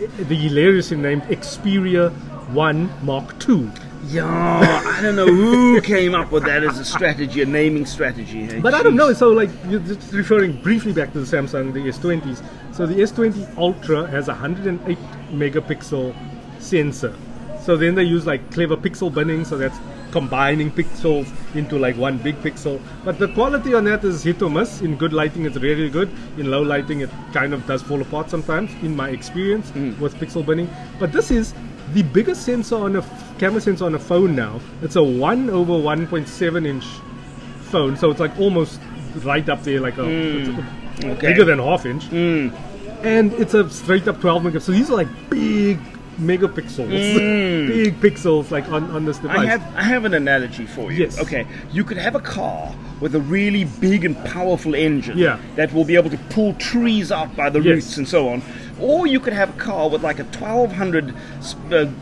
the 0.00 0.34
hilariously 0.34 0.96
named 0.96 1.22
Xperia 1.24 2.10
One 2.52 2.90
Mark 3.04 3.48
II. 3.48 3.70
Yeah, 4.04 4.26
I 4.26 5.02
don't 5.02 5.16
know 5.16 5.26
who 5.26 5.80
came 5.82 6.14
up 6.14 6.32
with 6.32 6.44
that 6.44 6.64
as 6.64 6.78
a 6.78 6.84
strategy, 6.84 7.42
a 7.42 7.46
naming 7.46 7.86
strategy. 7.86 8.44
hey? 8.44 8.60
But 8.60 8.74
I 8.74 8.82
don't 8.82 8.96
know. 8.96 9.12
So, 9.12 9.28
like, 9.28 9.50
you're 9.68 9.80
just 9.80 10.12
referring 10.12 10.60
briefly 10.62 10.92
back 10.92 11.12
to 11.12 11.20
the 11.20 11.36
Samsung, 11.36 11.72
the 11.72 11.80
S20s. 11.80 12.42
So, 12.74 12.86
the 12.86 12.94
S20 12.94 13.56
Ultra 13.58 14.06
has 14.08 14.28
a 14.28 14.32
108 14.32 14.98
megapixel 15.32 16.14
sensor. 16.58 17.14
So 17.62 17.76
then 17.76 17.94
they 17.94 18.04
use 18.04 18.26
like 18.26 18.50
clever 18.50 18.76
pixel 18.76 19.12
binning, 19.12 19.44
so 19.44 19.58
that's 19.58 19.78
combining 20.12 20.72
pixels 20.72 21.28
into 21.54 21.78
like 21.78 21.96
one 21.96 22.18
big 22.18 22.36
pixel. 22.36 22.80
But 23.04 23.18
the 23.18 23.28
quality 23.28 23.74
on 23.74 23.84
that 23.84 24.02
is 24.02 24.22
hit 24.22 24.40
or 24.42 24.50
miss. 24.50 24.80
In 24.80 24.96
good 24.96 25.12
lighting, 25.12 25.44
it's 25.44 25.56
really 25.56 25.90
good. 25.90 26.10
In 26.38 26.50
low 26.50 26.62
lighting, 26.62 27.00
it 27.00 27.10
kind 27.32 27.52
of 27.52 27.66
does 27.66 27.82
fall 27.82 28.00
apart 28.00 28.30
sometimes. 28.30 28.70
In 28.82 28.96
my 28.96 29.10
experience 29.10 29.70
mm. 29.72 29.98
with 30.00 30.14
pixel 30.16 30.44
binning, 30.44 30.70
but 30.98 31.12
this 31.12 31.30
is 31.30 31.54
the 31.92 32.02
biggest 32.02 32.42
sensor 32.44 32.76
on 32.76 32.96
a 32.96 33.00
f- 33.00 33.38
camera 33.38 33.60
sensor 33.60 33.84
on 33.86 33.94
a 33.94 33.98
phone 33.98 34.34
now. 34.36 34.60
It's 34.82 34.96
a 34.96 35.02
one 35.02 35.50
over 35.50 35.72
1.7 35.72 36.66
inch 36.66 36.84
phone, 37.62 37.96
so 37.96 38.10
it's 38.10 38.20
like 38.20 38.38
almost 38.38 38.80
right 39.22 39.48
up 39.48 39.62
there, 39.64 39.80
like 39.80 39.98
a, 39.98 40.04
it's 40.08 40.48
a- 41.04 41.10
okay. 41.12 41.28
bigger 41.28 41.44
than 41.44 41.58
half 41.58 41.86
inch. 41.86 42.04
And 42.12 43.32
it's 43.34 43.54
a 43.54 43.68
straight 43.70 44.06
up 44.08 44.20
12 44.20 44.42
megapixel. 44.42 44.62
So 44.62 44.72
these 44.72 44.90
are 44.90 44.96
like 44.96 45.08
big, 45.30 45.78
megapixels, 46.20 46.88
big 47.68 47.98
pixels 48.00 48.50
like 48.50 48.68
on, 48.70 48.90
on 48.90 49.04
this 49.06 49.18
device. 49.18 49.38
Mm. 49.38 49.40
I 49.40 49.46
have 49.46 49.74
I 49.76 49.82
have 49.82 50.04
an 50.04 50.12
analogy 50.14 50.66
for 50.66 50.92
you. 50.92 51.04
Yes. 51.04 51.18
Okay. 51.18 51.46
You 51.72 51.82
could 51.82 51.96
have 51.96 52.14
a 52.14 52.20
car 52.20 52.74
with 53.00 53.14
a 53.14 53.20
really 53.20 53.64
big 53.64 54.04
and 54.04 54.14
powerful 54.26 54.74
engine 54.74 55.16
Yeah. 55.16 55.38
that 55.56 55.72
will 55.72 55.86
be 55.86 55.96
able 55.96 56.10
to 56.10 56.18
pull 56.28 56.52
trees 56.54 57.10
out 57.10 57.34
by 57.34 57.48
the 57.48 57.58
Yes. 57.60 57.74
roots 57.74 57.96
and 57.96 58.06
so 58.06 58.28
on. 58.28 58.42
Or 58.80 59.06
you 59.06 59.20
could 59.20 59.32
have 59.32 59.50
a 59.50 59.58
car 59.58 59.88
with 59.88 60.02
like 60.02 60.18
a 60.18 60.24
1200 60.24 61.10
uh, 61.10 61.12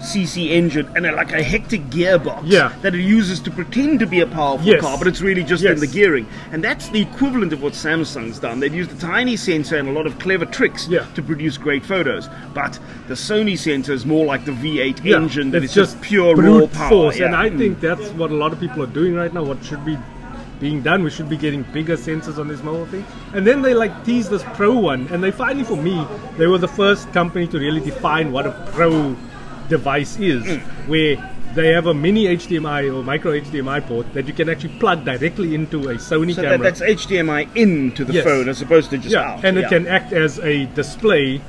cc 0.00 0.50
engine 0.50 0.88
and 0.96 1.06
a, 1.06 1.12
like 1.12 1.32
a 1.32 1.42
hectic 1.42 1.82
gearbox 1.90 2.42
Yeah. 2.44 2.72
that 2.82 2.94
it 2.94 3.00
uses 3.00 3.40
to 3.40 3.50
pretend 3.50 3.98
to 4.00 4.06
be 4.06 4.20
a 4.20 4.26
powerful 4.26 4.66
Yes. 4.66 4.80
car, 4.80 4.96
but 4.98 5.06
it's 5.08 5.20
really 5.20 5.42
just 5.44 5.62
Yes. 5.62 5.74
in 5.74 5.80
the 5.80 5.86
gearing. 5.86 6.26
And 6.52 6.62
that's 6.62 6.88
the 6.88 7.00
equivalent 7.00 7.52
of 7.52 7.62
what 7.62 7.72
Samsung's 7.72 8.38
done. 8.38 8.60
They've 8.60 8.74
used 8.74 8.92
a 8.92 9.00
tiny 9.00 9.36
sensor 9.36 9.76
and 9.76 9.88
a 9.88 9.92
lot 9.92 10.06
of 10.06 10.18
clever 10.18 10.44
tricks 10.46 10.86
Yeah. 10.88 11.04
to 11.14 11.22
produce 11.22 11.56
great 11.58 11.84
photos. 11.84 12.28
But 12.54 12.78
the 13.08 13.14
Sony 13.14 13.58
sensor 13.58 13.92
is 13.92 14.06
more 14.06 14.24
like 14.24 14.44
the 14.44 14.52
V8 14.52 15.04
Yeah, 15.04 15.16
engine 15.16 15.50
that 15.50 15.62
it's 15.64 15.72
is 15.72 15.74
just 15.74 16.00
pure 16.00 16.34
brute 16.36 16.60
raw 16.60 16.66
power. 16.68 16.88
force, 16.88 17.20
and 17.20 17.34
I 17.34 17.50
Mm. 17.50 17.58
think 17.58 17.80
that's 17.80 18.08
what 18.10 18.30
a 18.30 18.34
lot 18.34 18.52
of 18.52 18.60
people 18.60 18.82
are 18.82 18.86
doing 18.86 19.14
right 19.14 19.32
now. 19.32 19.42
What 19.42 19.64
should 19.64 19.84
be 19.84 19.96
being 20.60 20.82
done? 20.82 21.02
We 21.02 21.10
should 21.10 21.28
be 21.28 21.36
getting 21.36 21.62
bigger 21.72 21.96
sensors 21.96 22.38
on 22.38 22.48
this 22.48 22.62
mobile 22.62 22.86
thing. 22.86 23.04
And 23.34 23.46
then 23.46 23.62
they 23.62 23.74
like 23.74 24.04
tease 24.04 24.28
this 24.28 24.42
Pro 24.54 24.76
one, 24.76 25.06
and 25.10 25.22
they 25.22 25.30
finally, 25.30 25.64
for 25.64 25.76
me, 25.76 26.06
they 26.36 26.46
were 26.46 26.58
the 26.58 26.68
first 26.68 27.12
company 27.12 27.46
to 27.48 27.58
really 27.58 27.80
define 27.80 28.32
what 28.32 28.46
a 28.46 28.52
Pro 28.72 29.16
device 29.68 30.18
is, 30.18 30.44
Mm. 30.44 30.60
where 30.88 31.30
they 31.54 31.72
have 31.72 31.86
a 31.86 31.94
mini 31.94 32.26
HDMI 32.26 32.88
or 32.94 33.02
micro 33.02 33.32
HDMI 33.32 33.80
port 33.80 34.12
that 34.14 34.26
you 34.28 34.32
can 34.34 34.48
actually 34.48 34.74
plug 34.78 35.04
directly 35.04 35.54
into 35.54 35.88
a 35.88 35.94
Sony 35.94 36.34
So 36.34 36.42
camera. 36.42 36.58
that, 36.58 36.62
that's 36.62 36.80
HDMI 36.82 37.48
into 37.54 38.04
the 38.04 38.12
Yes. 38.14 38.24
phone 38.24 38.48
as 38.48 38.62
opposed 38.62 38.90
to 38.90 38.98
just 38.98 39.12
yeah, 39.14 39.32
out. 39.34 39.44
and 39.44 39.58
it 39.58 39.68
can 39.68 39.86
act 39.86 40.12
as 40.12 40.38
a 40.40 40.66
display, 40.74 41.40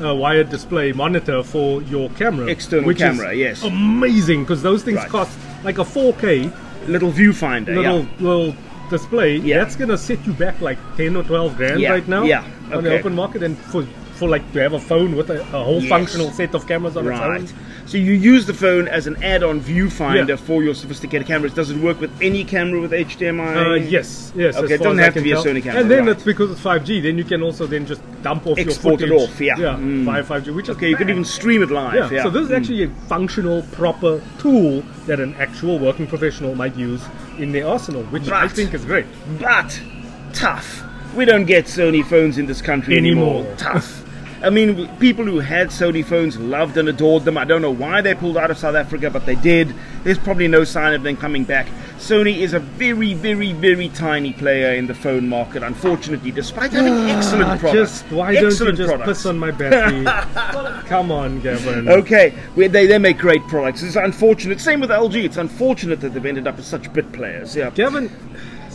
a 0.00 0.14
wired 0.14 0.50
display 0.50 0.92
monitor 0.92 1.42
for 1.42 1.82
your 1.82 2.08
camera. 2.10 2.46
External 2.46 2.86
which 2.86 2.98
camera, 2.98 3.30
is 3.32 3.38
yes. 3.38 3.62
Amazing, 3.64 4.42
because 4.44 4.62
those 4.62 4.82
things 4.82 4.96
Right. 4.98 5.08
cost 5.08 5.38
like 5.64 5.78
a 5.78 5.84
4K 5.84 6.50
little 6.88 7.12
viewfinder. 7.12 7.74
little 7.74 8.00
yeah. 8.00 8.06
little 8.20 8.54
display. 8.90 9.36
Yeah. 9.36 9.58
That's 9.58 9.76
gonna 9.76 9.98
set 9.98 10.24
you 10.26 10.32
back 10.32 10.60
like 10.60 10.78
10 10.96 11.16
or 11.16 11.22
12 11.24 11.56
grand 11.56 11.80
Yeah, 11.80 11.90
right 11.92 12.06
now 12.08 12.24
yeah, 12.24 12.44
on 12.72 12.84
the 12.84 12.92
open 12.98 13.14
market, 13.14 13.42
and 13.42 13.56
for 13.56 13.84
for 14.14 14.28
like 14.28 14.52
to 14.52 14.60
have 14.60 14.72
a 14.74 14.78
phone 14.80 15.16
with 15.16 15.30
a, 15.30 15.40
a 15.40 15.64
whole 15.64 15.80
Yes. 15.80 15.88
functional 15.88 16.30
set 16.30 16.54
of 16.54 16.66
cameras 16.68 16.96
on 16.96 17.08
its 17.10 17.20
own. 17.20 17.48
So 17.92 17.98
you 17.98 18.12
use 18.14 18.46
the 18.46 18.54
phone 18.54 18.88
as 18.88 19.06
an 19.06 19.22
add-on 19.22 19.60
viewfinder 19.60 20.26
Yeah. 20.26 20.36
for 20.36 20.62
your 20.62 20.74
sophisticated 20.74 21.26
cameras. 21.26 21.52
Does 21.52 21.70
it 21.70 21.76
work 21.76 22.00
with 22.00 22.10
any 22.22 22.42
camera 22.42 22.80
with 22.80 22.92
HDMI? 22.92 23.54
Uh, 23.54 23.74
yes, 23.74 24.32
yes. 24.34 24.56
Okay, 24.56 24.76
it 24.76 24.78
doesn't 24.80 24.96
have 24.96 25.12
to 25.12 25.20
be 25.20 25.32
a. 25.32 25.36
Sony 25.36 25.62
camera, 25.62 25.82
And 25.82 25.90
then 25.90 26.06
right. 26.06 26.12
it's 26.16 26.22
because 26.22 26.50
it's 26.50 26.62
5G. 26.62 27.02
Then 27.02 27.18
you 27.18 27.24
can 27.24 27.42
also 27.42 27.66
then 27.66 27.84
just 27.84 28.00
dump 28.22 28.46
off 28.46 28.56
Export 28.58 29.02
it 29.02 29.08
your 29.08 29.18
footage. 29.18 29.34
off, 29.34 29.40
yeah. 29.42 29.58
yeah, 29.58 29.76
Mm. 29.76 30.04
via 30.06 30.22
5G, 30.24 30.54
which 30.54 30.70
is 30.70 30.76
Okay, 30.76 30.88
you 30.88 30.96
can 30.96 31.10
even 31.10 31.22
stream 31.22 31.62
it 31.62 31.70
live. 31.70 31.92
Yeah, 31.94 32.10
Yeah. 32.10 32.22
so 32.22 32.30
this 32.30 32.44
is 32.44 32.48
Mm. 32.48 32.56
actually 32.56 32.82
a 32.84 32.88
functional, 33.10 33.60
proper 33.72 34.22
tool 34.38 34.82
that 35.06 35.20
an 35.20 35.34
actual 35.38 35.78
working 35.78 36.06
professional 36.06 36.54
might 36.54 36.74
use 36.74 37.02
in 37.38 37.52
their 37.52 37.66
arsenal, 37.68 38.04
which 38.04 38.26
I 38.30 38.48
think 38.48 38.72
is 38.72 38.86
great. 38.86 39.04
but 39.38 39.78
tough. 40.32 40.82
We 41.14 41.26
don't 41.26 41.44
get 41.44 41.66
Sony 41.66 42.02
phones 42.02 42.38
in 42.38 42.46
this 42.46 42.62
country 42.62 42.96
anymore. 42.96 43.40
Anymore. 43.40 43.54
Tough. 43.58 43.98
I 44.42 44.50
mean, 44.50 44.88
people 44.98 45.24
who 45.24 45.38
had 45.38 45.68
Sony 45.68 46.04
phones 46.04 46.36
loved 46.36 46.76
and 46.76 46.88
adored 46.88 47.24
them. 47.24 47.38
I 47.38 47.44
don't 47.44 47.62
know 47.62 47.70
why 47.70 48.00
they 48.00 48.12
pulled 48.14 48.36
out 48.36 48.50
of 48.50 48.58
South 48.58 48.74
Africa, 48.74 49.08
but 49.08 49.24
they 49.24 49.36
did. 49.36 49.72
There's 50.02 50.18
probably 50.18 50.48
no 50.48 50.64
sign 50.64 50.94
of 50.94 51.04
them 51.04 51.16
coming 51.16 51.44
back. 51.44 51.68
Sony 51.98 52.38
is 52.38 52.52
a 52.52 52.58
very, 52.58 53.14
very, 53.14 53.52
very 53.52 53.88
tiny 53.90 54.32
player 54.32 54.74
in 54.74 54.88
the 54.88 54.94
phone 54.94 55.28
market, 55.28 55.62
unfortunately, 55.62 56.32
despite 56.32 56.72
having 56.72 56.92
excellent 57.08 57.60
products. 57.60 57.64
Ah, 57.64 57.72
Just 57.72 58.04
why 58.10 58.34
excellent 58.34 58.58
don't 58.58 58.66
you 58.70 58.76
just 58.78 58.88
products. 58.88 59.08
piss 59.20 59.26
on 59.26 59.38
my 59.38 59.50
battery? 59.62 60.04
Come 60.88 61.12
on, 61.12 61.40
Gavin. 61.40 61.88
Okay, 61.88 62.34
we- 62.56 62.66
they, 62.66 62.86
they 62.86 62.98
make 62.98 63.18
great 63.18 63.46
products. 63.46 63.84
It's 63.84 63.94
unfortunate. 63.94 64.60
Same 64.60 64.80
with 64.80 64.90
LG. 64.90 65.22
It's 65.24 65.36
unfortunate 65.36 66.00
that 66.00 66.14
they've 66.14 66.26
ended 66.26 66.48
up 66.48 66.58
as 66.58 66.66
such 66.66 66.92
bit 66.92 67.12
players. 67.12 67.54
Yeah. 67.54 67.70
Gavin, 67.70 68.10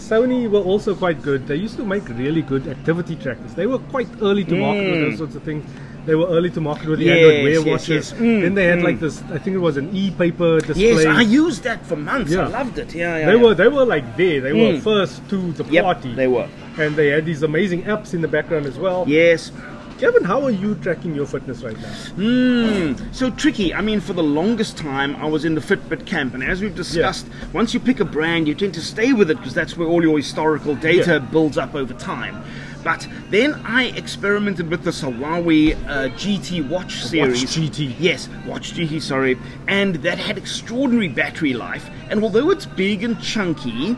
Sony 0.10 0.50
were 0.50 0.60
also 0.62 0.96
quite 0.96 1.22
good. 1.22 1.48
They 1.48 1.56
used 1.56 1.76
to 1.78 1.86
make 1.86 2.08
really 2.10 2.42
good 2.42 2.68
activity 2.68 3.16
trackers. 3.16 3.54
They 3.56 3.68
were 3.68 3.80
quite 3.80 4.08
early 4.22 4.44
to 4.46 4.56
market 4.56 4.92
with 4.92 5.02
those 5.02 5.18
sorts 5.18 5.36
of 5.36 5.44
things. 5.44 5.66
They 6.06 6.16
were 6.16 6.28
early 6.28 6.50
to 6.52 6.62
market 6.62 6.88
with 6.88 7.00
the 7.00 7.08
Mm. 7.08 7.16
Yes, 7.18 7.28
Android 7.28 7.44
Wear 7.66 7.74
watches. 7.74 8.12
yes. 8.12 8.14
Mm, 8.22 8.42
then 8.42 8.54
they 8.56 8.66
had 8.66 8.80
mm. 8.80 8.84
like 8.84 9.00
this. 9.02 9.22
I 9.30 9.38
think 9.38 9.56
it 9.58 9.60
was 9.60 9.76
an 9.76 9.90
e-paper 9.94 10.62
display. 10.62 11.04
Yes, 11.04 11.06
I 11.06 11.22
used 11.22 11.64
that 11.64 11.86
for 11.86 11.98
months. 11.98 12.34
I 12.34 12.48
loved 12.48 12.78
it. 12.80 12.96
Yeah, 12.96 13.18
yeah. 13.18 13.26
they 13.26 13.36
yeah. 13.36 13.44
were 13.44 13.54
they 13.54 13.68
were 13.68 13.86
like 13.86 14.16
there. 14.16 14.40
They 14.40 14.54
were 14.54 14.74
Mm. 14.80 14.82
first 14.82 15.28
to 15.30 15.52
the 15.52 15.66
Yep, 15.66 15.84
party. 15.84 16.14
they 16.16 16.28
were. 16.28 16.48
and 16.80 16.96
they 16.96 17.08
had 17.08 17.26
these 17.26 17.42
amazing 17.44 17.82
apps 17.84 18.14
in 18.14 18.22
the 18.22 18.28
background 18.28 18.66
as 18.68 18.78
well. 18.78 19.04
Yes. 19.08 19.52
Gavin, 19.98 20.24
how 20.24 20.44
are 20.44 20.52
you 20.52 20.76
tracking 20.76 21.16
your 21.16 21.26
fitness 21.26 21.64
right 21.64 21.78
now? 21.80 21.88
Hmm. 21.88 22.94
So 23.14 23.32
tricky. 23.32 23.74
I 23.74 23.82
mean, 23.82 24.00
for 24.00 24.14
the 24.14 24.22
longest 24.24 24.78
time, 24.78 25.16
I 25.16 25.26
was 25.26 25.44
in 25.44 25.56
the 25.56 25.62
Fitbit 25.62 26.06
camp, 26.06 26.36
and 26.36 26.44
as 26.44 26.62
we've 26.62 26.76
discussed, 26.76 27.26
once 27.52 27.74
you 27.74 27.80
pick 27.80 28.00
a 28.00 28.06
brand, 28.06 28.48
you 28.48 28.54
tend 28.54 28.76
to 28.76 28.82
stay 28.82 29.14
with 29.14 29.32
it 29.32 29.38
because 29.38 29.56
that's 29.56 29.76
where 29.76 29.88
all 29.88 30.04
your 30.04 30.18
historical 30.18 30.76
data 30.76 31.14
Yeah. 31.14 31.20
builds 31.32 31.58
up 31.58 31.74
over 31.74 31.94
time. 31.96 32.44
But 32.84 33.08
then 33.32 33.56
I 33.66 33.86
experimented 33.98 34.70
with 34.70 34.84
the 34.84 34.92
Huawei 34.92 35.74
uh, 35.88 36.10
GT 36.16 36.70
watch 36.70 37.04
series. 37.04 37.42
Watch 37.42 37.56
GT. 37.58 37.96
Yes, 38.00 38.30
Watch 38.46 38.74
GT, 38.74 39.02
sorry. 39.02 39.38
And 39.68 39.96
that 39.98 40.20
had 40.20 40.38
extraordinary 40.38 41.08
battery 41.10 41.54
life. 41.54 41.90
And 42.10 42.24
although 42.24 42.52
it's 42.52 42.66
big 42.68 43.04
and 43.04 43.20
chunky, 43.22 43.98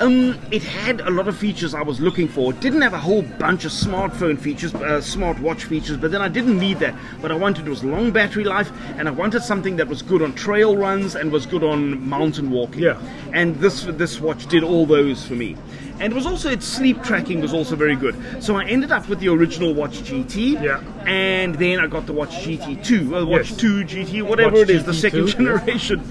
um, 0.00 0.38
it 0.50 0.62
had 0.62 1.00
a 1.00 1.10
lot 1.10 1.26
of 1.28 1.36
features 1.36 1.74
I 1.74 1.82
was 1.82 2.00
looking 2.00 2.28
for. 2.28 2.52
It 2.52 2.60
didn't 2.60 2.82
have 2.82 2.92
a 2.92 2.98
whole 2.98 3.22
bunch 3.22 3.64
of 3.64 3.72
smartphone 3.72 4.38
features, 4.38 4.74
uh, 4.74 5.00
smartwatch 5.00 5.62
features, 5.62 5.96
but 5.96 6.10
then 6.10 6.20
I 6.20 6.28
didn't 6.28 6.58
need 6.58 6.78
that. 6.80 6.94
What 7.20 7.32
I 7.32 7.34
wanted 7.34 7.68
was 7.68 7.82
long 7.82 8.10
battery 8.10 8.44
life, 8.44 8.70
and 8.98 9.08
I 9.08 9.10
wanted 9.10 9.42
something 9.42 9.76
that 9.76 9.88
was 9.88 10.02
good 10.02 10.22
on 10.22 10.34
trail 10.34 10.76
runs 10.76 11.14
and 11.14 11.32
was 11.32 11.46
good 11.46 11.64
on 11.64 12.06
mountain 12.06 12.50
walking. 12.50 12.82
Yeah. 12.82 13.00
And 13.32 13.56
this 13.56 13.84
this 13.84 14.20
watch 14.20 14.46
did 14.46 14.62
all 14.62 14.84
those 14.86 15.26
for 15.26 15.34
me. 15.34 15.56
And 15.98 16.12
it 16.12 16.16
was 16.16 16.26
also 16.26 16.50
its 16.50 16.66
sleep 16.66 17.02
tracking 17.02 17.40
was 17.40 17.54
also 17.54 17.74
very 17.74 17.96
good. 17.96 18.14
So 18.42 18.56
I 18.56 18.64
ended 18.66 18.92
up 18.92 19.08
with 19.08 19.18
the 19.18 19.30
original 19.30 19.72
Watch 19.72 20.00
GT. 20.00 20.62
Yeah. 20.62 20.82
And 21.06 21.54
then 21.54 21.80
I 21.80 21.86
got 21.86 22.04
the 22.04 22.12
Watch 22.12 22.32
GT2, 22.44 23.22
uh, 23.22 23.26
Watch 23.26 23.50
Yes. 23.52 23.56
2 23.56 23.84
GT, 23.84 24.22
whatever 24.22 24.56
Watch 24.58 24.68
it 24.68 24.70
is, 24.70 24.84
the 24.84 24.92
GT2, 24.92 25.00
second 25.00 25.26
generation. 25.38 26.02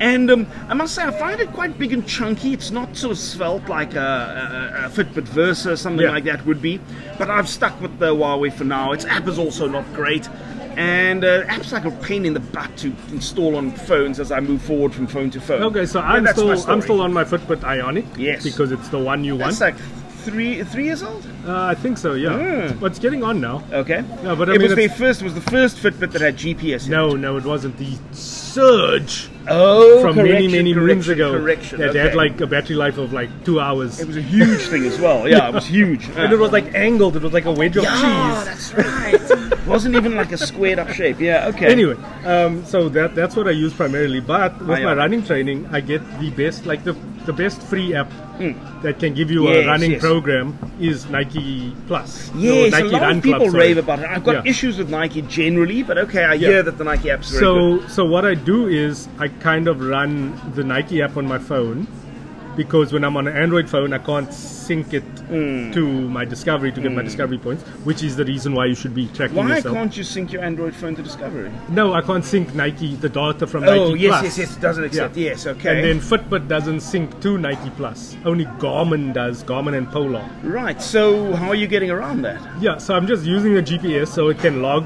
And 0.00 0.30
um, 0.30 0.46
I 0.68 0.74
must 0.74 0.94
say, 0.94 1.02
I 1.04 1.10
find 1.10 1.40
it 1.40 1.52
quite 1.52 1.78
big 1.78 1.92
and 1.92 2.06
chunky. 2.06 2.52
It's 2.52 2.70
not 2.70 3.02
of 3.04 3.18
svelte 3.18 3.68
like 3.68 3.94
a, 3.94 4.80
a, 4.82 4.86
a 4.86 4.88
Fitbit 4.88 5.24
Versa 5.24 5.72
or 5.72 5.76
something 5.76 6.04
Yeah. 6.04 6.12
like 6.12 6.24
that 6.24 6.44
would 6.46 6.60
be. 6.60 6.80
But 7.18 7.30
I've 7.30 7.48
stuck 7.48 7.80
with 7.80 7.98
the 7.98 8.14
Huawei 8.14 8.52
for 8.52 8.64
now. 8.64 8.92
Its 8.92 9.04
app 9.04 9.28
is 9.28 9.38
also 9.38 9.68
not 9.68 9.84
great. 9.94 10.28
And 10.76 11.22
uh, 11.24 11.44
app's 11.48 11.70
like 11.70 11.84
a 11.84 11.90
pain 11.90 12.24
in 12.24 12.32
the 12.32 12.40
butt 12.40 12.74
to 12.78 12.94
install 13.10 13.56
on 13.56 13.72
phones 13.72 14.18
as 14.18 14.32
I 14.32 14.40
move 14.40 14.62
forward 14.62 14.94
from 14.94 15.06
phone 15.06 15.30
to 15.30 15.40
phone. 15.40 15.62
Okay, 15.64 15.84
so 15.84 16.00
I'm 16.00 16.26
still 16.28 16.50
I'm 16.70 16.80
still 16.80 17.02
on 17.02 17.12
my 17.12 17.24
Fitbit 17.24 17.62
Ionic. 17.62 18.06
Yes. 18.16 18.42
Because 18.42 18.72
it's 18.72 18.88
the 18.88 18.98
one 18.98 19.22
you 19.22 19.36
want. 19.36 19.58
That's 19.58 19.60
like 19.60 19.76
three 20.24 20.62
three 20.64 20.84
years 20.84 21.02
old. 21.02 21.26
Uh, 21.46 21.64
I 21.64 21.74
think 21.74 21.98
so. 21.98 22.14
Yeah. 22.14 22.30
Mm. 22.30 22.80
But 22.80 22.92
it's 22.92 22.98
getting 22.98 23.22
on 23.22 23.38
now. 23.38 23.62
Okay. 23.70 24.02
No, 24.22 24.34
but 24.34 24.48
I 24.48 24.54
it 24.54 24.60
mean, 24.60 24.68
was 24.68 24.76
the 24.76 24.88
first. 24.88 25.20
It 25.20 25.24
was 25.24 25.34
the 25.34 25.42
first 25.42 25.76
Fitbit 25.76 26.10
that 26.12 26.22
had 26.22 26.36
GPS. 26.36 26.86
In 26.86 26.92
it. 26.92 26.96
No, 26.96 27.16
no, 27.16 27.36
it 27.36 27.44
wasn't. 27.44 27.76
The 27.76 27.98
Surge 28.52 29.28
Oh, 29.48 30.00
from 30.02 30.16
many 30.16 30.46
many 30.46 30.72
moons 30.72 31.08
ago 31.08 31.32
Correction. 31.32 31.78
that 31.80 31.90
okay. 31.90 31.98
had 31.98 32.14
like 32.14 32.40
a 32.40 32.46
battery 32.46 32.76
life 32.76 32.96
of 32.96 33.12
like 33.12 33.28
two 33.44 33.58
hours. 33.58 33.98
It 33.98 34.06
was 34.06 34.16
a 34.16 34.22
huge 34.22 34.60
thing 34.68 34.84
as 34.84 35.00
well. 35.00 35.26
Yeah, 35.28 35.48
it 35.48 35.54
was 35.54 35.66
huge. 35.78 36.08
and 36.10 36.32
it 36.32 36.38
was 36.38 36.52
like 36.52 36.72
angled. 36.74 37.16
It 37.16 37.22
was 37.22 37.32
like 37.32 37.46
a 37.46 37.50
wedge 37.52 37.76
of 37.76 37.82
yeah, 37.84 38.44
cheese. 38.44 38.44
that's 38.44 38.74
right. 38.74 39.14
it 39.52 39.66
wasn't 39.66 39.96
even 39.96 40.14
like 40.14 40.30
a 40.30 40.38
squared 40.38 40.78
up 40.78 40.90
shape. 40.90 41.18
Yeah. 41.18 41.48
Okay. 41.48 41.66
Anyway, 41.66 41.96
um, 42.24 42.64
so 42.64 42.88
that 42.90 43.14
that's 43.16 43.34
what 43.34 43.48
I 43.48 43.52
use 43.52 43.72
primarily. 43.72 44.20
But 44.20 44.58
with 44.60 44.68
my 44.68 44.82
Ionic. 44.82 44.96
running 44.98 45.24
training, 45.24 45.68
I 45.72 45.80
get 45.80 46.02
the 46.20 46.30
best, 46.30 46.64
like 46.66 46.84
the 46.84 46.92
the 47.26 47.32
best 47.32 47.62
free 47.62 47.94
app 47.94 48.10
that 48.82 48.98
can 48.98 49.14
give 49.14 49.30
you. 49.30 49.48
Yes, 49.48 49.64
a 49.64 49.68
running 49.68 49.90
yes. 49.92 50.00
program 50.00 50.56
is 50.80 51.08
Nike 51.10 51.74
Plus. 51.88 52.30
No, 52.34 52.40
Yes, 52.40 52.72
Nike 52.72 52.86
a 52.88 52.90
lot 52.90 53.02
Run 53.02 53.16
of 53.18 53.22
people 53.22 53.38
Club, 53.40 53.50
sorry. 53.52 53.66
rave 53.68 53.78
about 53.78 53.98
it. 54.00 54.06
I've 54.06 54.24
got 54.24 54.44
Yeah. 54.44 54.50
issues 54.50 54.78
with 54.78 54.88
Nike 54.90 55.22
generally, 55.22 55.82
but 55.82 55.98
okay, 55.98 56.24
I 56.24 56.34
Yeah. 56.34 56.48
hear 56.48 56.62
that 56.64 56.78
the 56.78 56.84
Nike 56.84 57.10
app's 57.10 57.30
very 57.30 57.44
good. 57.44 57.82
So, 57.82 57.88
so 57.88 58.04
what 58.04 58.24
I 58.24 58.34
do 58.44 58.66
is 58.68 59.08
I 59.18 59.28
kind 59.28 59.68
of 59.68 59.80
run 59.80 60.38
the 60.54 60.64
Nike 60.64 61.02
app 61.02 61.16
on 61.16 61.26
my 61.26 61.38
phone 61.38 61.86
because 62.54 62.92
when 62.92 63.02
I'm 63.02 63.16
on 63.16 63.26
an 63.26 63.34
Android 63.34 63.66
phone, 63.70 63.94
I 63.94 63.98
can't 63.98 64.30
sync 64.32 64.92
it 64.92 65.02
Hmm. 65.32 65.70
to 65.72 65.86
my 66.10 66.26
Discovery 66.26 66.70
to 66.72 66.80
get 66.82 66.92
my 66.92 67.00
Discovery 67.02 67.38
points, 67.38 67.62
which 67.84 68.02
is 68.02 68.16
the 68.16 68.26
reason 68.26 68.52
why 68.54 68.66
you 68.66 68.74
should 68.74 68.94
be 68.94 69.06
tracking 69.14 69.36
yourself. 69.36 69.48
Why 69.48 69.56
yourself. 69.56 69.74
can't 69.74 69.96
you 69.96 70.04
sync 70.04 70.32
your 70.34 70.42
Android 70.44 70.74
phone 70.74 70.94
to 70.96 71.02
Discovery? 71.02 71.50
No, 71.70 71.94
I 71.94 72.02
can't 72.02 72.22
sync 72.22 72.54
Nike 72.54 72.94
the 72.96 73.08
data 73.08 73.46
from 73.46 73.64
Oh, 73.64 73.88
Nike 73.92 74.00
yes, 74.00 74.10
Plus. 74.10 74.24
yes, 74.24 74.38
yes, 74.38 74.56
it 74.58 74.60
doesn't 74.60 74.84
accept. 74.84 75.16
Yeah. 75.16 75.30
Yes, 75.30 75.46
okay. 75.46 75.70
And 75.76 75.84
then 75.84 76.00
Fitbit 76.00 76.46
doesn't 76.48 76.80
sync 76.80 77.18
to 77.22 77.38
Nike 77.38 77.70
Plus. 77.78 78.14
Only 78.26 78.44
Garmin 78.60 79.14
does, 79.14 79.42
Garmin 79.44 79.74
and 79.78 79.90
Polar. 79.90 80.22
right. 80.42 80.82
So 80.82 81.32
how 81.34 81.48
are 81.48 81.54
you 81.54 81.66
getting 81.66 81.90
around 81.90 82.20
that? 82.22 82.38
Yeah, 82.60 82.76
so 82.76 82.94
I'm 82.94 83.06
just 83.06 83.24
using 83.24 83.54
the 83.54 83.62
GPS 83.62 84.08
so 84.08 84.28
it 84.28 84.38
can 84.40 84.60
log 84.60 84.84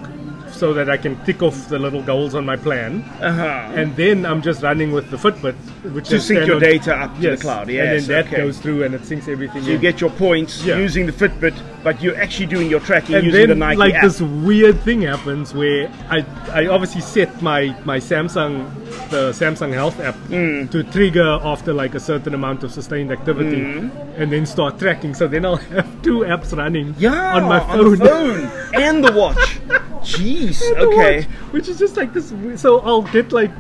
so 0.57 0.73
that 0.73 0.89
I 0.89 0.97
can 0.97 1.23
tick 1.25 1.43
off 1.43 1.69
the 1.69 1.79
little 1.79 2.03
goals 2.03 2.35
on 2.35 2.45
my 2.47 2.57
plan. 2.57 3.03
Uh-huh. 3.21 3.43
And 3.75 3.95
then 3.97 4.25
I'm 4.25 4.41
just 4.43 4.63
running 4.63 4.91
with 4.93 5.11
the 5.11 5.17
Fitbit, 5.19 5.55
which 5.93 6.09
To 6.09 6.19
sync 6.21 6.47
your 6.47 6.59
standard- 6.59 6.61
data 6.61 6.97
up 6.97 7.15
to 7.21 7.31
the 7.31 7.37
cloud. 7.37 7.69
Yeah. 7.69 7.83
And 7.85 8.01
then 8.01 8.09
that 8.09 8.27
okay. 8.33 8.37
goes 8.39 8.59
through 8.59 8.85
and 8.85 8.95
it 8.95 9.03
syncs 9.03 9.29
everything. 9.29 9.63
So 9.65 9.71
you 9.71 9.79
get 9.79 10.01
your 10.01 10.11
points 10.11 10.65
Yeah. 10.65 10.79
using 10.79 11.05
the 11.07 11.13
Fitbit, 11.13 11.55
but 11.85 12.03
you're 12.03 12.17
actually 12.17 12.47
doing 12.47 12.69
your 12.71 12.81
tracking 12.81 13.17
and 13.17 13.25
using 13.27 13.41
then 13.41 13.49
the 13.51 13.55
Nike 13.67 13.77
like 13.79 13.95
app. 13.95 14.03
this 14.03 14.21
weird 14.21 14.81
thing 14.81 15.03
happens 15.03 15.53
where 15.55 15.91
I 16.11 16.25
I 16.53 16.67
obviously 16.67 17.01
set 17.03 17.43
my 17.43 17.75
my 17.85 17.99
Samsung 17.99 18.71
the 19.11 19.31
Samsung 19.33 19.73
Health 19.73 20.01
app 20.01 20.17
Mm. 20.31 20.71
to 20.71 20.83
trigger 20.85 21.39
after 21.43 21.73
like 21.73 21.95
a 21.95 22.01
certain 22.01 22.35
amount 22.35 22.65
of 22.65 22.73
sustained 22.73 23.13
activity, 23.13 23.61
Mm. 23.63 23.91
and 24.19 24.33
then 24.33 24.47
start 24.47 24.79
tracking. 24.79 25.15
So 25.15 25.29
then 25.29 25.45
I'll 25.45 25.57
have 25.77 25.87
two 26.03 26.21
apps 26.21 26.57
running 26.57 26.95
yeah, 26.99 27.35
on 27.37 27.43
my 27.45 27.61
on 27.61 27.97
phone. 27.97 27.97
phone 27.99 28.51
and 28.75 29.05
the 29.05 29.13
watch. 29.13 29.59
Jeez. 30.07 30.63
Okay. 30.77 31.17
watch, 31.17 31.25
which 31.53 31.69
is 31.69 31.79
just 31.79 31.97
like 31.97 32.13
this. 32.13 32.33
So 32.61 32.81
I'll 32.81 33.03
get 33.03 33.33
like 33.33 33.51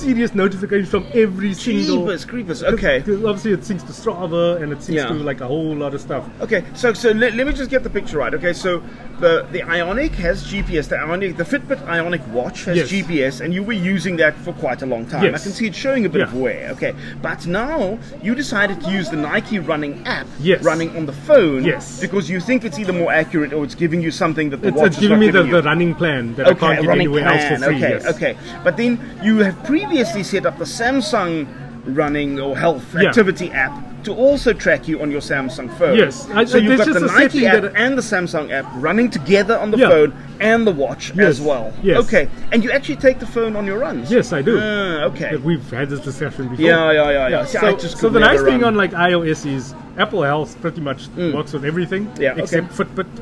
serious 0.00 0.34
notifications 0.34 0.88
from 0.90 1.06
every 1.14 1.54
single. 1.54 1.98
Jeepers 2.06 2.24
creepers. 2.24 2.62
Okay. 2.62 2.98
Because 2.98 3.24
obviously 3.24 3.52
it 3.52 3.60
syncs 3.60 3.86
to 3.86 3.92
Strava 3.92 4.60
and 4.62 4.72
it 4.72 4.78
syncs 4.78 4.94
Yeah. 4.94 5.06
to 5.08 5.14
like 5.14 5.40
a 5.40 5.46
whole 5.46 5.74
lot 5.76 5.94
of 5.94 6.00
stuff. 6.00 6.24
Okay, 6.40 6.64
so 6.74 6.92
so 6.92 7.10
let, 7.10 7.34
let 7.34 7.46
me 7.46 7.52
just 7.52 7.70
get 7.70 7.82
the 7.82 7.90
picture 7.90 8.18
right. 8.18 8.32
Okay, 8.34 8.52
so 8.52 8.82
the 9.20 9.46
the 9.52 9.62
Ionic 9.62 10.12
has 10.16 10.44
GPS. 10.44 10.88
The 10.88 10.96
Ionic, 10.98 11.36
the 11.36 11.44
Fitbit 11.44 11.80
Ionic 11.86 12.22
watch 12.32 12.64
has 12.64 12.76
Yes. 12.76 12.88
GPS, 12.90 13.40
and 13.40 13.52
you 13.52 13.62
were 13.62 13.74
using 13.94 14.16
that 14.16 14.34
for 14.36 14.52
quite 14.54 14.82
a 14.82 14.86
long 14.86 15.04
time. 15.06 15.24
Yes. 15.24 15.40
I 15.40 15.42
can 15.44 15.52
see 15.52 15.66
it 15.66 15.74
showing 15.74 16.06
a 16.06 16.08
bit 16.08 16.22
of 16.22 16.34
wear. 16.34 16.70
Okay, 16.72 16.94
but 17.20 17.46
now 17.46 17.98
you 18.22 18.34
decided 18.34 18.80
to 18.82 18.90
use 18.90 19.10
the 19.10 19.16
Nike 19.16 19.58
running 19.58 19.94
app, 20.06 20.26
Yes. 20.40 20.62
running 20.64 20.96
on 20.96 21.04
the 21.06 21.12
phone, 21.12 21.64
Yes. 21.64 22.00
because 22.00 22.30
you 22.30 22.40
think 22.40 22.64
it's 22.64 22.78
either 22.78 22.92
more 22.92 23.12
accurate 23.12 23.52
or 23.52 23.64
it's 23.64 23.74
giving 23.74 24.00
you 24.00 24.10
something 24.10 24.48
that 24.50 24.62
the 24.62 24.68
It's, 24.68 24.76
watch 24.76 24.86
it's 24.88 24.96
is 24.96 25.00
giving 25.02 25.18
not 25.18 25.20
me 25.20 25.26
the, 25.26 25.32
giving 25.38 25.50
you. 25.50 25.56
the 25.56 25.62
running 25.68 25.94
plan 25.94 26.34
that 26.36 26.46
I 26.46 26.50
Okay, 26.50 26.60
can't 26.60 26.80
get 26.82 26.90
anywhere 26.90 27.22
plan. 27.24 27.38
else 27.38 27.60
for 27.62 27.66
free. 27.68 27.76
okay, 27.76 27.90
yes. 27.90 28.06
okay. 28.14 28.36
But 28.64 28.76
then 28.76 28.98
you 29.22 29.38
have 29.38 29.62
previously 29.64 29.89
set 29.94 30.46
up 30.46 30.58
the 30.58 30.64
Samsung 30.64 31.46
running 31.84 32.38
or 32.38 32.56
health 32.56 32.84
Yeah. 32.94 33.08
activity 33.08 33.50
app 33.50 33.72
to 34.04 34.14
also 34.14 34.52
track 34.54 34.88
you 34.88 35.02
on 35.02 35.10
your 35.10 35.20
Samsung 35.20 35.70
phone. 35.78 35.96
Yes, 35.96 36.26
I- 36.32 36.44
so 36.44 36.56
you've 36.56 36.78
got 36.78 36.86
the 36.92 37.00
Nike 37.00 37.46
app 37.46 37.62
that- 37.62 37.72
and 37.76 37.98
the 37.98 38.02
Samsung 38.02 38.50
app 38.50 38.64
running 38.76 39.10
together 39.10 39.58
on 39.58 39.70
the 39.70 39.76
Yeah. 39.78 39.88
phone 39.88 40.12
and 40.40 40.66
the 40.66 40.70
watch 40.70 41.12
Yes, 41.14 41.26
as 41.28 41.40
well. 41.42 41.72
yes. 41.82 41.98
Okay, 42.04 42.28
and 42.52 42.64
you 42.64 42.70
actually 42.70 42.96
take 42.96 43.18
the 43.18 43.26
phone 43.26 43.56
on 43.56 43.66
your 43.66 43.78
runs. 43.78 44.10
Yes, 44.10 44.32
I 44.32 44.40
do. 44.40 44.58
Ah, 44.58 45.04
okay. 45.04 45.36
We've 45.36 45.68
had 45.70 45.90
this 45.90 46.00
discussion 46.00 46.48
before. 46.48 46.64
Yeah, 46.64 46.92
yeah, 46.92 47.10
yeah, 47.10 47.28
yeah. 47.28 47.40
I 47.40 47.44
So, 47.44 47.76
so 47.76 48.08
the 48.08 48.20
nice 48.20 48.36
never 48.38 48.50
thing 48.50 48.64
on 48.64 48.74
like 48.74 48.92
iOS 48.94 49.44
is 49.44 49.74
Apple 49.98 50.22
Health 50.22 50.56
pretty 50.62 50.80
much 50.80 51.08
works 51.34 51.52
with 51.52 51.64
everything 51.66 52.06
Mm. 52.06 52.20
Yeah, 52.20 52.32
okay. 52.42 52.60
Mm-hmm. 52.60 53.12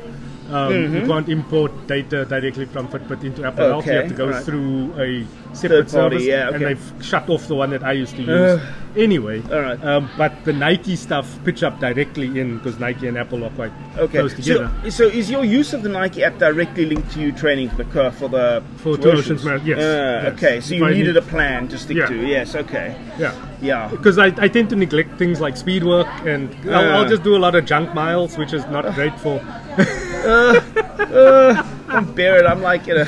Except 0.49 0.71
Fitbit. 0.71 0.87
Um, 0.87 0.95
You 0.95 1.07
can't 1.07 1.29
import 1.29 1.87
data 1.87 2.25
directly 2.25 2.65
from 2.65 2.87
Fitbit 2.87 3.23
into 3.23 3.45
Apple 3.45 3.67
Health. 3.67 3.85
You 3.85 3.93
have 3.93 4.07
to 4.09 4.13
go 4.13 4.25
alright. 4.25 4.43
through 4.43 4.93
a 4.99 5.25
separate 5.55 5.91
party, 5.91 6.17
service, 6.17 6.23
yeah, 6.25 6.49
and 6.49 6.63
they've 6.63 6.91
shut 7.01 7.27
off 7.29 7.47
the 7.47 7.55
one 7.55 7.71
that 7.71 7.83
I 7.83 7.93
used 7.93 8.15
to 8.15 8.21
use. 8.21 8.29
Ugh. 8.29 8.61
anyway, 8.97 9.41
Alright. 9.51 9.83
um, 9.83 10.09
but 10.17 10.33
the 10.45 10.53
Nike 10.53 10.95
stuff 10.95 11.39
pitch 11.45 11.61
up 11.63 11.79
directly 11.79 12.39
in 12.39 12.57
because 12.57 12.79
Nike 12.79 13.07
and 13.07 13.17
Apple 13.17 13.43
are 13.43 13.49
quite 13.51 13.71
Okay. 13.97 14.19
close 14.19 14.33
together. 14.33 14.69
So, 14.85 14.89
so 14.89 15.03
is 15.07 15.29
your 15.29 15.45
use 15.45 15.73
of 15.73 15.81
the 15.83 15.89
Nike 15.89 16.23
app 16.23 16.37
directly 16.39 16.85
linked 16.85 17.11
to 17.13 17.19
you 17.21 17.31
training 17.31 17.69
for 17.69 17.83
the 17.83 18.11
for 18.11 18.29
the 18.29 18.63
For 18.77 18.95
two 18.97 19.03
Two 19.03 19.09
Oceans? 19.11 19.21
Oceans 19.43 19.45
Marathon, 19.45 19.67
yes, 19.67 19.77
Ah, 19.79 19.81
yes. 19.81 20.33
Okay. 20.33 20.61
So 20.61 20.73
you 20.75 20.85
needed 20.89 21.07
need- 21.15 21.17
a 21.17 21.21
plan 21.21 21.67
to 21.67 21.77
stick 21.77 21.97
Yeah. 21.97 22.05
to. 22.07 22.15
Yes. 22.27 22.55
Okay. 22.55 22.95
yeah. 23.19 23.33
Yeah. 23.61 23.87
because 23.91 24.17
I, 24.17 24.27
I 24.37 24.47
tend 24.47 24.69
to 24.69 24.75
neglect 24.75 25.17
things 25.17 25.39
like 25.41 25.57
speed 25.57 25.83
work 25.83 26.07
and 26.25 26.49
I'll, 26.69 26.97
I'll 27.03 27.09
just 27.09 27.23
do 27.23 27.35
a 27.35 27.41
lot 27.45 27.55
of 27.55 27.65
junk 27.65 27.93
miles 27.93 28.37
which 28.37 28.53
is 28.53 28.65
not 28.67 28.85
great 28.95 29.17
for 29.19 29.39
Uh, 30.25 30.61
uh, 30.99 31.63
I'm 31.87 32.13
buried. 32.13 32.45
I'm 32.45 32.61
like, 32.61 32.87
you 32.87 32.95
know, 32.95 33.07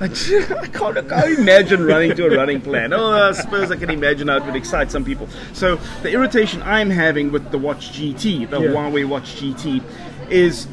I 0.00 0.08
just- 0.08 0.50
I 0.52 0.66
can't, 0.66 0.98
I 0.98 1.02
can't 1.02 1.38
imagine 1.38 1.84
running 1.86 2.14
to 2.16 2.26
a 2.26 2.36
running 2.36 2.60
plan. 2.60 2.92
Oh, 2.92 3.10
I 3.12 3.32
suppose 3.32 3.70
I 3.70 3.76
can 3.76 3.90
imagine 3.90 4.28
how 4.28 4.36
it 4.36 4.44
would 4.44 4.56
excite 4.56 4.90
some 4.90 5.04
people. 5.04 5.28
So 5.54 5.76
the 6.02 6.12
irritation 6.12 6.62
I'm 6.62 6.90
having 6.90 7.32
with 7.32 7.50
the 7.50 7.58
Watch 7.58 7.92
GT, 7.92 8.44
the 8.50 8.60
Yeah. 8.60 8.68
Huawei 8.68 9.06
Watch 9.08 9.36
GT, 9.40 9.82
is 10.30 10.66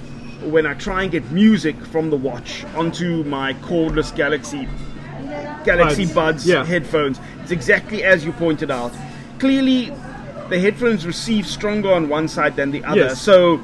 when 0.43 0.65
I 0.65 0.73
try 0.73 1.03
and 1.03 1.11
get 1.11 1.31
music 1.31 1.77
from 1.85 2.09
the 2.09 2.17
watch 2.17 2.65
onto 2.75 3.23
my 3.23 3.53
cordless 3.55 4.13
Galaxy 4.13 4.67
Galaxy 5.63 6.03
Buds. 6.03 6.13
Buds 6.13 6.47
Yeah. 6.47 6.65
headphones. 6.65 7.19
It's 7.43 7.51
exactly 7.51 8.03
as 8.03 8.25
you 8.25 8.33
pointed 8.33 8.69
out. 8.69 8.91
Clearly, 9.39 9.93
the 10.49 10.59
headphones 10.59 11.05
receive 11.07 11.47
stronger 11.47 11.91
on 11.93 12.09
one 12.09 12.27
side 12.27 12.57
than 12.57 12.71
the 12.71 12.83
other. 12.83 12.99
Yes. 13.01 13.21
So, 13.21 13.61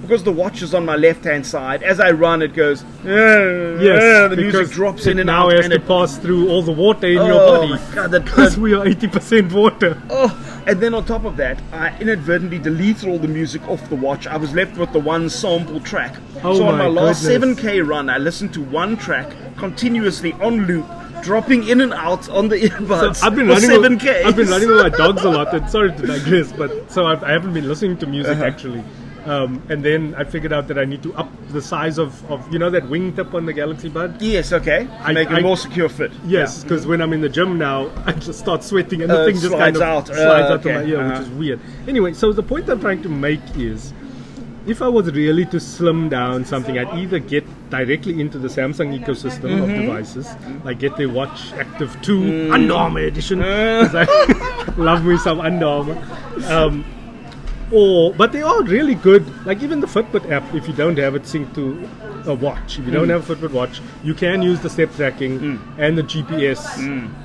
because 0.00 0.22
the 0.24 0.32
watch 0.32 0.62
is 0.62 0.74
on 0.74 0.84
my 0.84 0.96
left 0.96 1.24
hand 1.24 1.46
side, 1.46 1.82
as 1.82 1.98
I 2.00 2.10
run, 2.12 2.42
it 2.42 2.54
goes. 2.54 2.84
Yeah, 3.04 3.80
yes 3.80 4.02
uh," 4.02 4.28
the 4.28 4.36
music 4.36 4.68
drops 4.70 5.06
in 5.06 5.18
and 5.18 5.26
now 5.26 5.46
out, 5.46 5.52
has 5.52 5.64
and 5.66 5.72
to 5.74 5.80
it, 5.80 5.86
pass 5.86 6.16
through 6.18 6.48
all 6.50 6.62
the 6.62 6.72
water 6.72 7.06
in 7.08 7.18
oh 7.18 7.26
your 7.26 7.58
body 7.58 7.70
my 7.70 7.94
god, 7.94 8.10
that, 8.10 8.24
because 8.24 8.54
that- 8.54 8.60
we 8.60 8.74
are 8.74 8.84
80% 8.84 9.52
water 9.52 10.00
oh, 10.10 10.62
and 10.66 10.80
then 10.80 10.94
on 10.94 11.04
top 11.04 11.24
of 11.24 11.36
that, 11.38 11.60
I 11.72 11.96
inadvertently 12.00 12.58
deleted 12.58 13.08
all 13.08 13.18
the 13.18 13.28
music 13.28 13.66
off 13.68 13.88
the 13.88 13.96
watch. 13.96 14.26
I 14.26 14.36
was 14.36 14.54
left 14.54 14.76
with 14.76 14.92
the 14.92 15.00
one 15.00 15.28
sample 15.30 15.80
track. 15.80 16.14
Oh 16.44 16.56
so 16.58 16.66
on 16.66 16.76
my 16.78 16.84
my 16.88 17.02
last 17.02 17.24
7k 17.24 17.86
run, 17.86 18.08
I 18.10 18.18
listened 18.18 18.52
to 18.54 18.62
one 18.62 18.96
track 18.96 19.30
continuously 19.56 20.32
on 20.34 20.66
loop. 20.66 20.86
Dropping 21.20 21.66
in 21.66 21.80
and 21.80 21.92
out 21.92 22.28
on 22.28 22.48
the 22.48 22.56
earbuds 22.70 23.16
so 23.16 23.26
I've 23.26 23.34
been 23.34 23.48
running 23.48 23.70
seven 23.70 23.94
with, 23.94 24.02
k. 24.02 24.22
I've 24.22 24.36
been 24.36 24.48
running 24.48 24.68
with 24.68 24.78
my 24.78 24.88
dogs 24.88 25.22
a 25.24 25.28
lot 25.28 25.52
and 25.52 25.68
sorry 25.68 25.90
to 25.90 26.06
digress 26.06 26.52
but 26.52 26.70
so 26.92 27.06
I've, 27.06 27.24
I 27.24 27.32
haven't 27.32 27.54
been 27.54 27.66
listening 27.66 27.96
to 27.98 28.06
music 28.06 28.34
Uh-huh. 28.36 28.44
actually 28.44 28.84
um, 29.28 29.62
and 29.68 29.84
then 29.84 30.14
I 30.16 30.24
figured 30.24 30.52
out 30.52 30.68
that 30.68 30.78
I 30.78 30.84
need 30.84 31.02
to 31.02 31.12
up 31.14 31.30
the 31.50 31.60
size 31.62 31.98
of, 31.98 32.10
of 32.30 32.50
you 32.52 32.58
know 32.58 32.70
that 32.70 32.84
wingtip 32.84 33.34
on 33.34 33.46
the 33.46 33.52
Galaxy 33.52 33.88
Bud 33.88 34.20
Yes, 34.22 34.52
okay. 34.52 34.84
To 34.84 34.92
I- 35.08 35.12
make 35.12 35.30
it 35.30 35.34
I- 35.34 35.40
more 35.40 35.56
secure 35.56 35.88
fit. 35.88 36.12
Yes, 36.26 36.62
because 36.62 36.86
when 36.86 37.00
I'm 37.02 37.12
in 37.12 37.20
the 37.20 37.28
gym 37.28 37.58
now, 37.58 37.90
I 38.06 38.12
just 38.12 38.38
start 38.38 38.64
sweating 38.64 39.02
and 39.02 39.10
the 39.10 39.20
Uh, 39.22 39.26
thing 39.26 39.34
just 39.38 39.52
kind 39.52 39.76
of 39.76 39.82
out. 39.82 40.06
slides 40.06 40.50
Uh, 40.50 40.54
out 40.54 40.62
to 40.62 40.72
my 40.74 40.82
ear, 40.84 41.00
Uh-huh. 41.00 41.10
which 41.10 41.20
is 41.28 41.30
weird. 41.30 41.60
Anyway, 41.86 42.12
so 42.14 42.32
the 42.32 42.42
point 42.42 42.68
I'm 42.68 42.80
trying 42.80 43.02
to 43.02 43.08
make 43.08 43.40
is, 43.56 43.92
if 44.66 44.82
I 44.82 44.88
was 44.88 45.10
really 45.12 45.44
to 45.46 45.58
slim 45.60 46.08
down 46.10 46.44
something, 46.44 46.78
I'd 46.78 46.92
either 46.98 47.18
get 47.18 47.44
directly 47.70 48.20
into 48.20 48.38
the 48.38 48.48
Samsung 48.48 48.98
ecosystem 48.98 49.50
Mm-hmm. 49.50 49.62
of 49.62 49.68
devices, 49.80 50.26
like 50.64 50.78
get 50.78 50.96
the 50.96 51.06
Watch 51.06 51.52
Active 51.54 51.96
2 52.02 52.18
Mm. 52.20 52.52
Under 52.52 52.74
Armour 52.74 53.00
edition, 53.00 53.40
'cause 53.40 53.94
I 53.94 54.04
love 54.76 55.04
me 55.04 55.16
some 55.18 55.40
Under 55.40 55.66
Armour. 55.66 55.98
Um, 56.48 56.84
or, 57.72 58.12
but 58.14 58.32
they 58.32 58.42
are 58.42 58.62
really 58.62 58.94
good. 58.94 59.24
Like 59.46 59.62
even 59.62 59.80
the 59.80 59.86
Fitbit 59.86 60.30
app, 60.30 60.42
if 60.54 60.66
you 60.68 60.74
don't 60.74 60.96
have 60.98 61.14
it 61.14 61.22
synced 61.22 61.54
to 61.54 61.88
a 62.30 62.34
watch, 62.34 62.78
if 62.78 62.84
you 62.86 62.90
Mm. 62.90 62.94
don't 62.94 63.08
have 63.10 63.28
a 63.30 63.34
Fitbit 63.34 63.52
watch, 63.52 63.80
you 64.02 64.14
can 64.14 64.42
use 64.42 64.60
the 64.60 64.70
step 64.70 64.94
tracking 64.96 65.60
and 65.78 65.96
the 65.96 66.02
GPS 66.02 66.66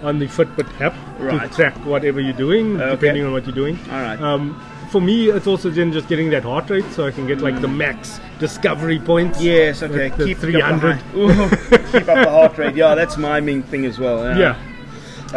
on 0.03 0.19
the 0.19 0.27
Fitbit 0.27 0.67
app 0.81 0.93
Mm. 1.19 1.31
Right. 1.31 1.49
to 1.49 1.55
track 1.55 1.75
whatever 1.85 2.19
you're 2.19 2.33
doing, 2.33 2.79
Okay. 2.81 2.91
depending 2.91 3.25
on 3.25 3.31
what 3.31 3.45
you're 3.45 3.55
doing. 3.55 3.77
All 3.91 4.01
right. 4.01 4.19
Um, 4.21 4.59
for 4.91 5.01
me, 5.01 5.29
it's 5.29 5.47
also 5.47 5.69
then 5.71 5.91
just 5.91 6.07
getting 6.07 6.29
that 6.31 6.43
heart 6.43 6.69
rate, 6.69 6.85
so 6.91 7.05
I 7.07 7.11
can 7.11 7.25
get 7.25 7.41
like 7.41 7.59
the 7.61 7.67
max 7.67 8.19
discovery 8.39 8.99
points. 8.99 9.41
Yes, 9.41 9.81
okay. 9.81 10.11
Keep 10.17 10.37
300. 10.37 10.91
Up 10.97 10.99
the 11.13 11.77
keep 11.91 12.07
up 12.07 12.23
the 12.25 12.29
heart 12.29 12.57
rate. 12.57 12.75
Yeah, 12.75 12.93
that's 12.95 13.17
my 13.17 13.39
main 13.39 13.63
thing 13.63 13.85
as 13.85 13.97
well. 13.97 14.23
Yeah. 14.23 14.37
Yeah. 14.37 14.55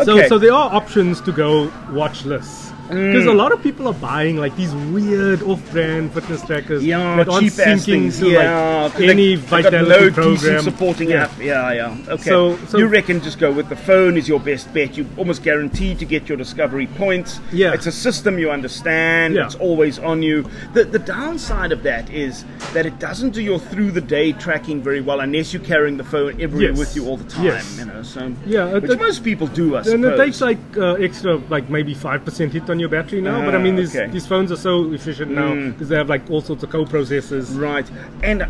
So, 0.05 0.19
Okay. 0.19 0.29
so 0.29 0.37
there 0.39 0.53
are 0.53 0.75
options 0.75 1.21
to 1.23 1.33
go 1.33 1.69
watchless. 1.91 2.71
Because 2.89 3.25
Mm. 3.25 3.29
a 3.31 3.33
lot 3.33 3.53
of 3.53 3.63
people 3.63 3.89
are 3.89 3.95
buying 3.95 4.37
like 4.37 4.55
these 4.57 4.73
weird 4.93 5.43
off-brand 5.43 6.13
fitness 6.13 6.43
trackers 6.43 6.85
Yeah, 6.85 7.17
that 7.17 7.29
aren't 7.29 7.43
cheap 7.45 7.59
ass 7.59 7.81
syncing 7.83 7.85
things. 7.85 8.19
to 8.21 8.31
Yeah, 8.31 8.91
like 8.95 9.01
any 9.01 9.37
got 9.37 9.45
vitality 9.47 10.11
program. 10.13 10.63
supporting 10.63 11.11
Yeah. 11.11 11.25
app. 11.25 11.33
Yeah, 11.43 11.73
yeah. 11.73 11.97
Okay. 12.09 12.23
So- 12.31 12.59
so- 12.69 12.79
you 12.79 12.87
reckon 12.87 13.21
just 13.21 13.39
go 13.41 13.51
with 13.51 13.69
the 13.69 13.77
phone 13.77 14.17
is 14.17 14.29
your 14.29 14.39
best 14.41 14.73
bet. 14.73 14.97
You 14.97 15.07
almost 15.17 15.43
guaranteed 15.43 15.99
to 15.99 16.05
get 16.05 16.29
your 16.29 16.39
discovery 16.39 16.87
points. 16.87 17.41
Yeah. 17.53 17.73
It's 17.73 17.87
a 17.87 17.93
system 17.93 18.39
you 18.39 18.51
understand. 18.51 19.35
Yeah. 19.35 19.47
It's 19.47 19.57
always 19.57 19.99
on 19.99 20.23
you. 20.23 20.45
The 20.75 20.85
the 20.85 20.99
downside 21.01 21.73
of 21.73 21.83
that 21.83 22.09
is 22.13 22.45
that 22.73 22.87
it 22.87 22.99
doesn't 23.01 23.31
do 23.35 23.43
your 23.43 23.59
through 23.59 23.91
the 23.91 24.01
day 24.01 24.33
tracking 24.33 24.81
very 24.83 25.01
well 25.01 25.21
unless 25.21 25.53
you're 25.53 25.63
carrying 25.63 25.97
the 25.97 26.05
phone 26.05 26.35
everywhere 26.41 26.71
Yes. 26.71 26.79
with 26.79 26.95
you 26.97 27.07
all 27.07 27.17
the 27.17 27.25
time. 27.25 27.45
Yes. 27.47 27.77
You 27.79 27.87
know. 27.87 28.03
So 28.03 28.33
Yeah, 28.47 28.73
which 28.75 28.91
it- 28.91 29.01
most 29.01 29.25
people 29.25 29.47
do. 29.49 29.77
I 29.77 29.81
And 29.81 30.05
it 30.05 30.17
takes 30.17 30.41
like 30.41 30.59
uh, 30.79 30.95
extra, 30.95 31.39
like 31.51 31.69
maybe 31.71 31.93
five 31.95 32.25
percent 32.25 32.53
hit 32.53 32.69
on 32.71 32.76
your 32.81 32.89
battery 32.89 33.21
now. 33.21 33.45
but 33.45 33.55
I 33.55 33.59
Ah, 33.59 33.63
mean, 33.63 33.77
these 33.77 33.95
okay. 33.97 34.11
these 34.13 34.27
phones 34.27 34.51
are 34.53 34.57
so 34.57 34.93
efficient 34.93 35.31
now 35.33 35.53
Mm. 35.55 35.73
because 35.73 35.89
they 35.89 35.97
have 35.97 36.09
like 36.09 36.23
all 36.31 36.41
sorts 36.41 36.63
of 36.63 36.71
co-processors. 36.71 37.59
Right. 37.59 37.89
And 38.23 38.47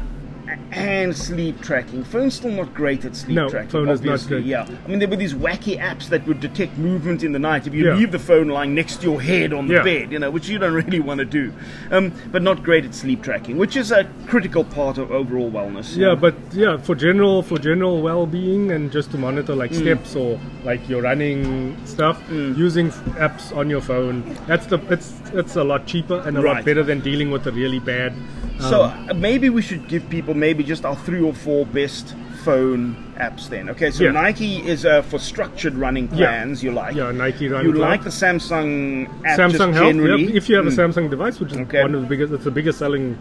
and 0.73 1.17
sleep 1.17 1.61
tracking. 1.61 2.05
Phone's 2.05 2.35
still 2.35 2.51
not 2.51 2.73
great 2.75 3.05
at 3.05 3.17
sleep 3.17 3.35
No, 3.37 3.49
tracking. 3.49 3.71
phone 3.71 3.89
is 3.89 4.03
not 4.03 4.25
great. 4.27 4.45
Yeah. 4.45 4.67
I 4.85 4.89
mean, 4.89 4.99
there 4.99 5.09
were 5.09 5.17
these 5.17 5.35
wacky 5.35 5.79
apps 5.81 6.09
that 6.11 6.27
would 6.27 6.41
detect 6.41 6.77
movement 6.79 7.23
in 7.23 7.33
the 7.33 7.39
night 7.39 7.67
if 7.67 7.75
you 7.75 7.87
Yeah. 7.87 7.95
leave 7.97 8.13
the 8.13 8.19
phone 8.19 8.49
lying 8.49 8.75
next 8.75 8.97
to 9.03 9.11
your 9.11 9.21
head 9.21 9.53
on 9.53 9.67
the 9.69 9.75
Yeah. 9.75 9.83
bed, 9.83 10.13
you 10.13 10.19
know, 10.19 10.31
which 10.31 10.49
you 10.49 10.59
don't 10.59 10.75
really 10.85 11.01
want 11.01 11.19
to 11.19 11.25
do. 11.25 11.53
Um, 11.91 12.13
but 12.31 12.43
not 12.43 12.63
great 12.63 12.85
at 12.85 12.95
sleep 12.95 13.23
tracking, 13.23 13.57
which 13.57 13.77
is 13.77 13.91
a 13.91 14.07
critical 14.27 14.65
part 14.65 14.99
of 14.99 15.11
overall 15.11 15.51
wellness. 15.51 15.97
Yeah, 15.97 16.15
but 16.15 16.35
yeah, 16.53 16.77
for 16.77 16.95
general 16.95 17.43
for 17.43 17.59
general 17.59 18.03
well-being 18.03 18.71
and 18.71 18.91
just 18.93 19.11
to 19.13 19.19
monitor 19.19 19.55
like 19.55 19.73
Mm. 19.73 19.81
steps 19.81 20.15
or 20.17 20.39
like 20.65 20.89
your 20.89 21.03
running 21.03 21.77
stuff, 21.85 22.21
using 22.31 22.91
apps 23.19 23.57
on 23.57 23.69
your 23.71 23.81
phone. 23.81 24.23
That's 24.47 24.67
the 24.67 24.79
it's 24.91 25.15
it's 25.35 25.57
a 25.57 25.65
lot 25.65 25.87
cheaper 25.87 26.23
and 26.27 26.37
a 26.37 26.41
Right. 26.41 26.57
lot 26.57 26.65
better 26.65 26.83
than 26.83 27.01
dealing 27.01 27.31
with 27.31 27.47
a 27.47 27.53
really 27.53 27.79
bad. 27.81 28.13
So 28.61 28.85
um, 28.85 29.09
uh, 29.11 29.15
maybe 29.15 29.51
we 29.51 29.63
should 29.63 29.87
give 29.89 30.09
people 30.09 30.35
maybe 30.35 30.65
just 30.65 30.85
our 30.85 30.97
three 30.97 31.21
or 31.21 31.33
four 31.35 31.67
best 31.67 32.15
phone 32.45 32.95
apps 33.19 33.49
then. 33.49 33.69
Okay, 33.71 33.91
so 33.91 34.05
Yeah. 34.05 34.13
Nike 34.13 34.59
is 34.67 34.87
uh, 34.87 35.03
for 35.03 35.19
structured 35.19 35.75
running 35.75 36.09
Yeah. 36.13 36.29
plans. 36.29 36.63
You 36.63 36.71
like? 36.73 36.95
Yeah, 36.95 37.11
Nike 37.11 37.49
Run 37.49 37.65
You 37.65 37.73
Club. 37.73 37.89
like 37.91 38.05
the 38.05 38.11
Samsung 38.11 39.09
app 39.27 39.39
Samsung 39.41 39.73
Health. 39.75 39.87
generally? 39.89 40.27
Yep. 40.27 40.35
If 40.35 40.49
you 40.49 40.57
have 40.57 40.67
a 40.67 40.71
Mm. 40.71 40.77
Samsung 40.93 41.11
device, 41.11 41.41
which 41.41 41.53
is 41.53 41.59
Okay. 41.59 41.83
one 41.83 41.95
of 41.95 42.03
the 42.03 42.07
biggest, 42.07 42.33
it's 42.33 42.45
the 42.45 42.51
biggest 42.51 42.79
selling 42.79 43.17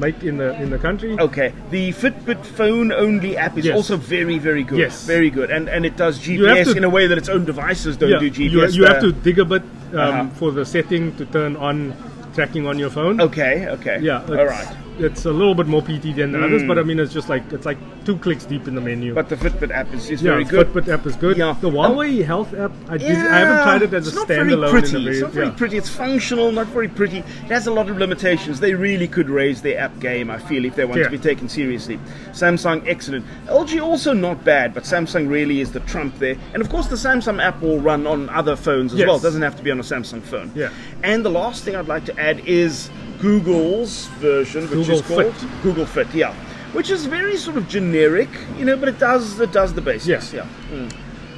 bike 0.00 0.22
in 0.24 0.38
the 0.38 0.54
in 0.62 0.70
the 0.70 0.78
country. 0.78 1.16
Okay, 1.18 1.52
the 1.70 1.92
Fitbit 1.92 2.44
phone 2.44 2.92
only 2.92 3.36
app 3.36 3.58
is 3.58 3.66
Yes. 3.66 3.76
also 3.76 3.96
very, 3.96 4.38
very 4.38 4.62
good. 4.64 4.78
Yes. 4.78 5.06
Very 5.06 5.28
good. 5.30 5.50
And 5.50 5.68
and 5.68 5.84
it 5.84 5.96
does 5.96 6.18
GPS 6.18 6.68
to- 6.72 6.76
in 6.78 6.84
a 6.84 6.88
way 6.88 7.06
that 7.06 7.18
its 7.18 7.28
own 7.28 7.44
devices 7.44 7.96
don't 7.96 8.10
Yeah, 8.10 8.18
do 8.20 8.24
you, 8.26 8.30
GPS. 8.50 8.74
you 8.74 8.84
have 8.84 8.96
uh, 8.98 9.00
to 9.02 9.12
dig 9.12 9.38
a 9.38 9.44
bit 9.44 9.62
um, 9.92 9.98
Uh-huh. 9.98 10.24
for 10.34 10.50
the 10.50 10.64
setting 10.64 11.12
to 11.16 11.24
turn 11.26 11.56
on 11.56 11.92
tracking 12.36 12.66
on 12.66 12.78
your 12.78 12.90
phone. 12.90 13.20
Okay, 13.20 13.66
okay. 13.66 13.98
Yeah. 14.00 14.22
All 14.28 14.44
right. 14.46 14.85
It's 14.98 15.24
a 15.26 15.30
little 15.30 15.54
bit 15.54 15.66
more 15.66 15.82
PT 15.82 16.14
than 16.16 16.32
the 16.32 16.42
others, 16.42 16.62
Mm. 16.62 16.68
but 16.68 16.78
I 16.78 16.82
mean, 16.82 16.98
it's 16.98 17.12
just 17.12 17.28
like 17.28 17.42
it's 17.52 17.66
like 17.66 17.76
two 18.04 18.16
clicks 18.18 18.44
deep 18.44 18.66
in 18.66 18.74
the 18.74 18.80
menu. 18.80 19.14
But 19.14 19.28
the 19.28 19.36
Fitbit 19.36 19.70
app 19.70 19.92
is, 19.92 20.08
is 20.10 20.22
yeah, 20.22 20.30
very 20.32 20.44
good. 20.44 20.68
Fitbit 20.68 20.88
app 20.88 21.06
is 21.06 21.16
good. 21.16 21.36
Yeah. 21.36 21.54
The 21.60 21.68
Huawei 21.70 22.24
Health 22.24 22.54
app, 22.54 22.72
I 22.88 22.96
did. 22.96 23.10
Yeah, 23.10 23.26
I 23.34 23.38
haven't 23.40 23.62
tried 23.62 23.82
it 23.82 23.92
as 23.94 24.06
it's 24.08 24.16
a 24.16 24.20
not 24.20 24.28
very 24.28 24.56
pretty. 24.70 24.96
In 24.96 25.02
a 25.02 25.04
very, 25.04 25.12
it's 25.16 25.20
not 25.22 25.30
very 25.32 25.46
yeah. 25.48 25.52
pretty. 25.54 25.76
It's 25.76 25.88
functional, 25.90 26.50
not 26.52 26.66
very 26.68 26.88
pretty. 26.88 27.18
It 27.18 27.24
has 27.50 27.66
a 27.66 27.72
lot 27.72 27.90
of 27.90 27.98
limitations. 27.98 28.60
They 28.60 28.74
really 28.74 29.06
could 29.08 29.28
raise 29.28 29.60
their 29.62 29.78
app 29.78 29.98
game. 30.00 30.30
I 30.30 30.38
feel 30.38 30.64
if 30.64 30.76
they 30.76 30.84
want 30.84 30.98
Yeah. 30.98 31.04
to 31.04 31.10
be 31.10 31.18
taken 31.18 31.48
seriously. 31.48 31.98
Samsung, 32.32 32.82
excellent. 32.86 33.24
LG 33.48 33.80
also 33.82 34.12
not 34.14 34.44
bad, 34.44 34.72
but 34.72 34.84
Samsung 34.84 35.28
really 35.28 35.60
is 35.60 35.72
the 35.72 35.80
trump 35.80 36.18
there. 36.18 36.36
And 36.54 36.62
of 36.62 36.68
course, 36.70 36.86
the 36.86 36.96
Samsung 36.96 37.42
app 37.42 37.60
will 37.60 37.80
run 37.80 38.06
on 38.06 38.28
other 38.30 38.56
phones 38.56 38.92
as 38.92 38.98
Yes. 39.00 39.06
well. 39.08 39.16
It 39.16 39.22
doesn't 39.22 39.42
have 39.42 39.56
to 39.56 39.62
be 39.62 39.70
on 39.70 39.78
a 39.80 39.82
Samsung 39.82 40.22
phone. 40.22 40.52
Yeah. 40.54 40.70
And 41.02 41.24
the 41.24 41.30
last 41.30 41.64
thing 41.64 41.76
I'd 41.76 41.88
like 41.88 42.04
to 42.06 42.18
add 42.18 42.40
is 42.46 42.88
Google's 43.20 44.06
version, 44.20 44.62
which 44.62 44.70
Google 44.86 44.94
is 44.94 45.02
called 45.02 45.34
Fit. 45.36 45.62
Google 45.62 45.86
Fit. 45.86 46.08
Yeah. 46.14 46.32
Which 46.72 46.90
is 46.90 47.06
very 47.06 47.36
sort 47.36 47.56
of 47.56 47.68
generic, 47.68 48.28
you 48.58 48.64
know, 48.64 48.76
but 48.76 48.88
it 48.88 48.98
does 48.98 49.40
it 49.40 49.52
does 49.52 49.72
the 49.74 49.80
basics. 49.80 50.32
Yeah. 50.32 50.46
Yeah. 50.70 50.76
Mm. 50.88 50.96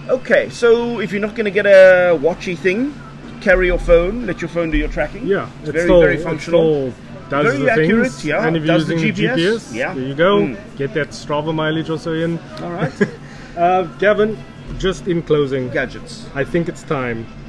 Okay, 0.08 0.48
so 0.48 1.00
if 1.00 1.12
you're 1.12 1.20
not 1.20 1.34
going 1.34 1.44
to 1.44 1.50
get 1.50 1.66
a 1.66 2.18
watchy 2.18 2.56
thing, 2.56 2.94
carry 3.42 3.66
your 3.66 3.78
phone, 3.78 4.26
let 4.26 4.40
your 4.40 4.48
phone 4.48 4.70
do 4.70 4.78
your 4.78 4.88
tracking. 4.88 5.26
Yeah, 5.26 5.48
it's 5.60 5.68
it's 5.68 5.70
very 5.72 5.84
still, 5.84 6.00
very 6.00 6.16
functional. 6.16 6.92
does 7.28 7.44
Very 7.44 7.58
the 7.58 7.70
accurate, 7.70 8.12
things. 8.12 8.24
yeah, 8.24 8.46
And 8.46 8.56
if 8.56 8.64
you're 8.64 8.74
does 8.78 8.86
the 8.86 8.94
using 8.94 9.26
GPS, 9.26 9.36
GPS, 9.36 9.74
yeah. 9.74 9.92
there 9.94 10.04
you 10.04 10.14
go. 10.14 10.40
Mm. 10.40 10.76
Get 10.78 10.94
that 10.94 11.08
Strava 11.10 11.54
mileage 11.54 11.90
also 11.90 12.14
in. 12.14 12.38
All 12.62 12.72
right, 12.72 12.92
Uh, 13.56 13.82
Gavin, 13.98 14.38
just 14.78 15.08
in 15.08 15.20
closing, 15.20 15.68
gadgets. 15.70 16.26
I 16.34 16.42
think 16.44 16.68
it's 16.70 16.82
time 16.84 17.26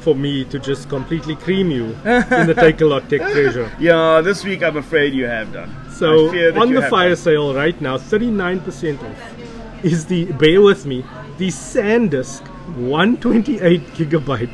for 0.00 0.14
me 0.14 0.44
to 0.44 0.58
just 0.58 0.88
completely 0.88 1.36
cream 1.36 1.70
you 1.70 1.86
in 1.86 2.46
the 2.46 2.54
Takealot 2.56 3.08
Tech 3.08 3.20
Treasure. 3.32 3.70
Yeah, 3.78 4.20
this 4.20 4.44
week 4.44 4.62
I'm 4.62 4.76
afraid 4.76 5.14
you 5.14 5.26
have 5.26 5.52
done. 5.52 5.74
So 5.90 6.28
I 6.28 6.32
fear 6.32 6.52
that 6.52 6.60
on 6.60 6.72
the 6.72 6.82
fire 6.88 7.10
done. 7.10 7.16
sale 7.16 7.54
right 7.54 7.78
now, 7.80 7.98
39% 7.98 9.02
off 9.02 9.84
is 9.84 10.06
the 10.06 10.24
bear 10.32 10.60
with 10.60 10.86
me, 10.86 11.04
the 11.38 11.48
SanDisk 11.48 12.46
128 12.76 13.80
gigabyte, 13.94 14.50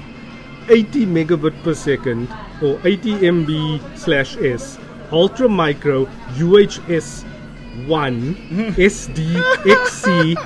80 0.69 1.07
megabit 1.07 1.63
per 1.63 1.75
second, 1.75 2.29
or 2.63 2.79
80 2.85 3.19
MB 3.19 3.99
slash 3.99 4.37
S, 4.37 4.79
ultra 5.11 5.49
micro 5.49 6.07
UHS 6.37 7.25
1 7.87 8.35
SD 8.77 9.37
XC 9.67 10.37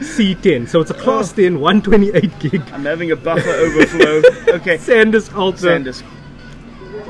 C10. 0.00 0.68
So 0.68 0.80
it's 0.80 0.90
a 0.90 0.94
class 0.94 1.32
10 1.32 1.58
128 1.60 2.38
gig 2.38 2.62
I'm 2.72 2.84
having 2.84 3.10
a 3.10 3.16
buffer 3.16 3.50
overflow. 3.50 4.22
Okay, 4.56 4.76
SanDisk 4.78 5.34
Ultra 5.34 5.58
Sanders. 5.58 6.02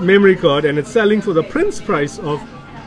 memory 0.00 0.36
card, 0.36 0.64
and 0.64 0.78
it's 0.78 0.90
selling 0.90 1.20
for 1.20 1.32
the 1.32 1.42
Prince 1.44 1.80
price 1.80 2.18
of 2.18 2.40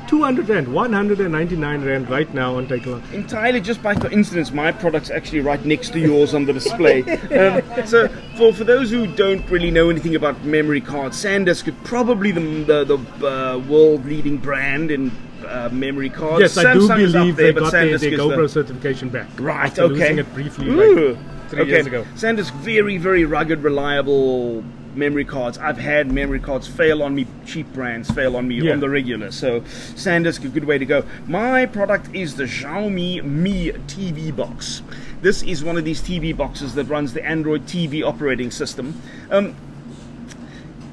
200 0.08 0.50
rand, 0.50 0.68
199 0.68 1.86
rand 1.86 2.10
right 2.10 2.34
now 2.34 2.58
on 2.58 2.68
Takealot. 2.68 3.14
entirely 3.14 3.62
just 3.62 3.82
by 3.82 3.96
coincidence, 3.96 4.52
my 4.52 4.70
product's 4.72 5.10
actually 5.10 5.40
right 5.40 5.64
next 5.66 5.94
to 5.94 6.00
yours 6.00 6.34
on 6.34 6.46
the 6.46 6.52
display. 6.54 7.02
Um, 7.32 7.62
so, 7.88 8.10
for, 8.38 8.52
for 8.54 8.66
those 8.66 8.90
who 8.92 9.08
don't 9.08 9.48
really 9.50 9.72
know 9.72 9.90
anything 9.90 10.16
about 10.16 10.44
memory 10.44 10.82
cards, 10.82 11.24
SanDisk 11.24 11.70
is 11.70 11.74
probably 11.86 12.32
the, 12.32 12.42
the, 12.42 12.98
the 12.98 13.28
uh, 13.28 13.58
world 13.60 14.06
leading 14.06 14.38
brand 14.38 14.92
in 14.92 15.12
uh, 15.46 15.70
memory 15.72 16.10
cards. 16.10 16.42
Yes, 16.42 16.58
I 16.58 16.74
do 16.74 16.88
Samsung 16.88 17.00
is 17.00 17.16
up 17.16 17.22
believe 17.22 17.36
there, 17.36 17.54
they 17.54 17.60
got 17.60 17.72
their, 17.72 17.98
their 17.98 18.12
GoPro 18.12 18.44
the, 18.44 18.50
certification 18.50 19.10
back. 19.10 19.28
Right, 19.40 19.78
okay. 19.78 20.18
it 20.18 20.34
briefly 20.34 20.70
Ooh, 20.70 21.14
like 21.14 21.50
three 21.50 21.62
okay. 21.62 21.70
years 21.72 21.88
ago. 21.88 22.06
SanDisk, 22.16 22.52
very, 22.56 22.98
very 22.98 23.26
rugged, 23.26 23.64
reliable 23.64 24.64
memory 24.96 25.26
cards. 25.26 25.58
I've 25.58 25.78
had 25.78 26.12
memory 26.12 26.40
cards 26.40 26.68
fail 26.68 27.02
on 27.04 27.16
me, 27.16 27.28
cheap 27.46 27.72
brands 27.74 28.10
fail 28.12 28.36
on 28.36 28.48
me 28.48 28.62
Yeah. 28.62 28.74
on 28.74 28.80
the 28.80 28.90
regular. 28.90 29.32
So 29.32 29.62
SanDisk, 29.62 30.44
a 30.46 30.50
good 30.50 30.66
way 30.66 30.78
to 30.78 30.86
go. 30.86 31.04
My 31.28 31.66
product 31.66 32.14
is 32.14 32.36
the 32.36 32.44
Xiaomi 32.44 33.24
Mi 33.24 33.72
TV 33.88 34.36
box. 34.36 34.82
This 35.22 35.44
is 35.44 35.64
one 35.64 35.78
of 35.78 35.86
these 35.86 36.02
TV 36.02 36.36
boxes 36.36 36.74
that 36.76 36.86
runs 36.86 37.14
the 37.14 37.24
Android 37.26 37.66
TV 37.68 38.04
operating 38.04 38.52
system. 38.52 39.00
Um, 39.30 39.56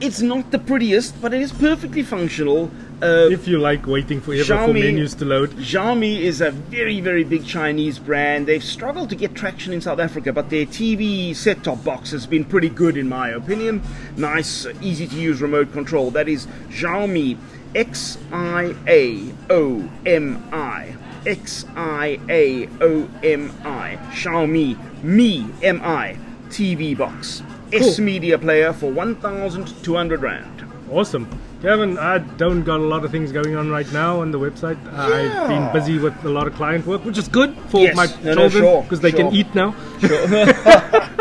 it's 0.01 0.21
not 0.21 0.51
the 0.51 0.59
prettiest, 0.59 1.21
but 1.21 1.35
it 1.35 1.41
is 1.43 1.53
perfectly 1.53 2.03
functional. 2.03 2.71
Uh, 3.01 3.29
If 3.31 3.47
you 3.47 3.59
like 3.59 3.87
waiting 3.87 4.21
forever 4.21 4.43
for 4.45 4.55
Xiaomi- 4.55 4.81
menus 4.81 5.15
to 5.15 5.25
load, 5.25 5.51
Xiaomi 5.53 6.21
is 6.21 6.41
a 6.41 6.51
very, 6.51 7.01
very 7.01 7.23
big 7.25 7.45
Chinese 7.47 7.99
brand. 7.99 8.47
They've 8.47 8.63
struggled 8.65 9.09
to 9.11 9.17
get 9.17 9.35
traction 9.37 9.73
in 9.73 9.81
South 9.81 10.01
Africa, 10.01 10.33
but 10.33 10.51
their 10.51 10.67
TV 10.67 11.33
set 11.35 11.63
top 11.63 11.85
box 11.85 12.11
has 12.11 12.27
been 12.27 12.45
pretty 12.45 12.69
good, 12.69 12.97
in 12.97 13.09
my 13.09 13.29
opinion. 13.31 13.83
Nice, 14.17 14.67
easy 14.83 15.07
to 15.07 15.15
use 15.17 15.41
remote 15.41 15.73
control. 15.73 16.11
That 16.11 16.29
is 16.29 16.49
Xiaomi 16.71 17.37
X 17.75 18.19
I 18.33 18.75
A 18.89 19.21
O 19.51 19.89
M 20.07 20.43
I. 20.53 20.95
X 21.27 21.67
I 21.77 22.19
A 22.29 22.69
O 22.81 23.09
M 23.23 23.53
I. 23.65 23.99
Xiaomi 24.13 24.77
Mi 25.05 25.47
M 25.63 25.81
I 25.85 26.17
TV 26.51 26.97
box. 26.97 27.43
S 27.72 27.98
media 27.98 28.38
player 28.38 28.72
for 28.72 28.90
1,200 28.90 30.22
Rand. 30.22 30.64
awesome. 30.90 31.28
Gavin, 31.61 31.98
I 31.98 32.18
don't 32.18 32.62
got 32.62 32.78
a 32.78 32.83
lot 32.85 33.04
of 33.04 33.11
things 33.11 33.33
going 33.33 33.57
on 33.57 33.68
right 33.68 33.90
now 33.92 34.20
on 34.20 34.31
the 34.31 34.38
website. 34.38 34.78
Yeah. 34.85 35.42
I've 35.42 35.48
been 35.48 35.72
busy 35.72 35.98
with 35.98 36.14
a 36.24 36.28
lot 36.28 36.46
of 36.46 36.54
client 36.54 36.87
work, 36.87 37.04
which 37.04 37.18
is 37.18 37.26
good 37.28 37.52
for 37.68 37.81
Yes. 37.81 37.96
my 37.96 38.07
No, 38.07 38.35
no, 38.35 38.35
children 38.48 38.62
sure, 38.62 38.83
because 38.83 39.00
they 39.00 39.11
sure. 39.11 39.20
can 39.31 39.35
eat 39.35 39.52
now. 39.54 39.74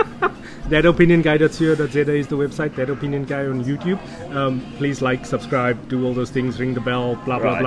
That 0.69 0.85
opinion 0.85 1.21
guy.co.za 1.21 2.11
is 2.13 2.27
the 2.27 2.35
website. 2.35 2.75
That 2.75 2.89
opinion 2.89 3.23
guy 3.23 3.45
on 3.45 3.63
YouTube. 3.63 3.97
Um, 4.35 4.59
please 4.77 5.01
like, 5.01 5.25
subscribe, 5.25 5.87
do 5.87 6.05
all 6.05 6.13
those 6.13 6.29
things, 6.29 6.59
ring 6.59 6.73
the 6.73 6.81
bell, 6.81 7.15
blah 7.23 7.39
blah 7.39 7.53
Right. 7.57 7.61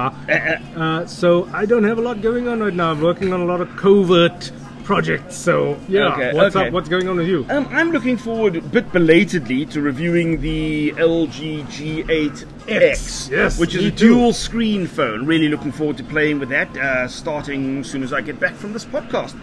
blah. 0.76 0.82
Uh, 0.84 1.06
so 1.06 1.48
I 1.54 1.64
don't 1.64 1.84
have 1.84 1.96
a 1.96 2.02
lot 2.02 2.20
going 2.20 2.46
on 2.46 2.60
right 2.60 2.74
now. 2.74 2.90
I'm 2.90 3.00
working 3.00 3.32
on 3.32 3.40
a 3.40 3.46
lot 3.46 3.62
of 3.62 3.74
covert 3.78 4.52
projects. 4.90 5.36
So 5.36 5.78
yeah, 5.88 6.12
Okay, 6.14 6.32
what's 6.32 6.56
okay. 6.56 6.66
up? 6.66 6.72
What's 6.72 6.88
going 6.88 7.06
on 7.06 7.16
with 7.18 7.28
you? 7.28 7.46
Um, 7.48 7.68
I'm 7.70 7.92
looking 7.92 8.16
forward, 8.16 8.56
a 8.56 8.60
bit 8.60 8.90
belatedly, 8.92 9.64
to 9.66 9.80
reviewing 9.80 10.40
the 10.40 10.90
LG 10.96 11.62
G8X, 11.66 12.44
X, 12.68 13.28
yes, 13.30 13.56
which 13.60 13.76
is 13.76 13.84
a 13.84 13.90
too. 13.92 14.08
dual 14.08 14.32
screen 14.32 14.88
phone. 14.88 15.26
Really 15.26 15.48
looking 15.48 15.70
forward 15.70 15.96
to 15.98 16.02
playing 16.02 16.40
with 16.40 16.48
that, 16.48 16.76
uh, 16.76 17.06
starting 17.06 17.78
as 17.78 17.88
soon 17.88 18.02
as 18.02 18.12
I 18.12 18.20
get 18.20 18.40
back 18.40 18.54
from 18.54 18.72
this 18.72 18.84
podcast. 18.84 19.36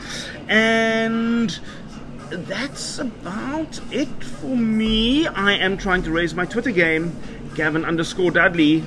And 0.49 1.57
that's 2.29 2.99
about 2.99 3.79
it 3.89 4.21
for 4.21 4.57
me. 4.57 5.27
I 5.27 5.53
am 5.53 5.77
trying 5.77 6.03
to 6.03 6.11
raise 6.11 6.35
my 6.35 6.45
Twitter 6.45 6.71
game, 6.71 7.15
Gavin 7.55 7.85
underscore 7.85 8.31
Dudley. 8.31 8.83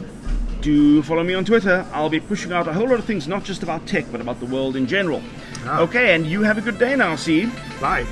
Do 0.61 1.03
follow 1.05 1.25
me 1.25 1.33
on 1.33 1.47
Twitter. 1.47 1.87
I'll 1.95 2.11
be 2.11 2.21
pushing 2.21 2.53
out 2.53 2.69
a 2.69 2.75
whole 2.75 2.87
lot 2.87 2.99
of 2.99 3.07
things, 3.07 3.27
not 3.27 3.45
just 3.45 3.63
about 3.63 3.87
tech, 3.87 4.05
but 4.13 4.21
about 4.21 4.41
the 4.41 4.47
world 4.47 4.77
in 4.77 4.87
general. 4.87 5.23
Okay, 5.67 6.15
and 6.15 6.27
you 6.27 6.43
have 6.43 6.59
a 6.59 6.61
good 6.61 6.79
day 6.79 6.97
now, 6.97 7.17
see? 7.17 7.47
Bye. 7.81 8.07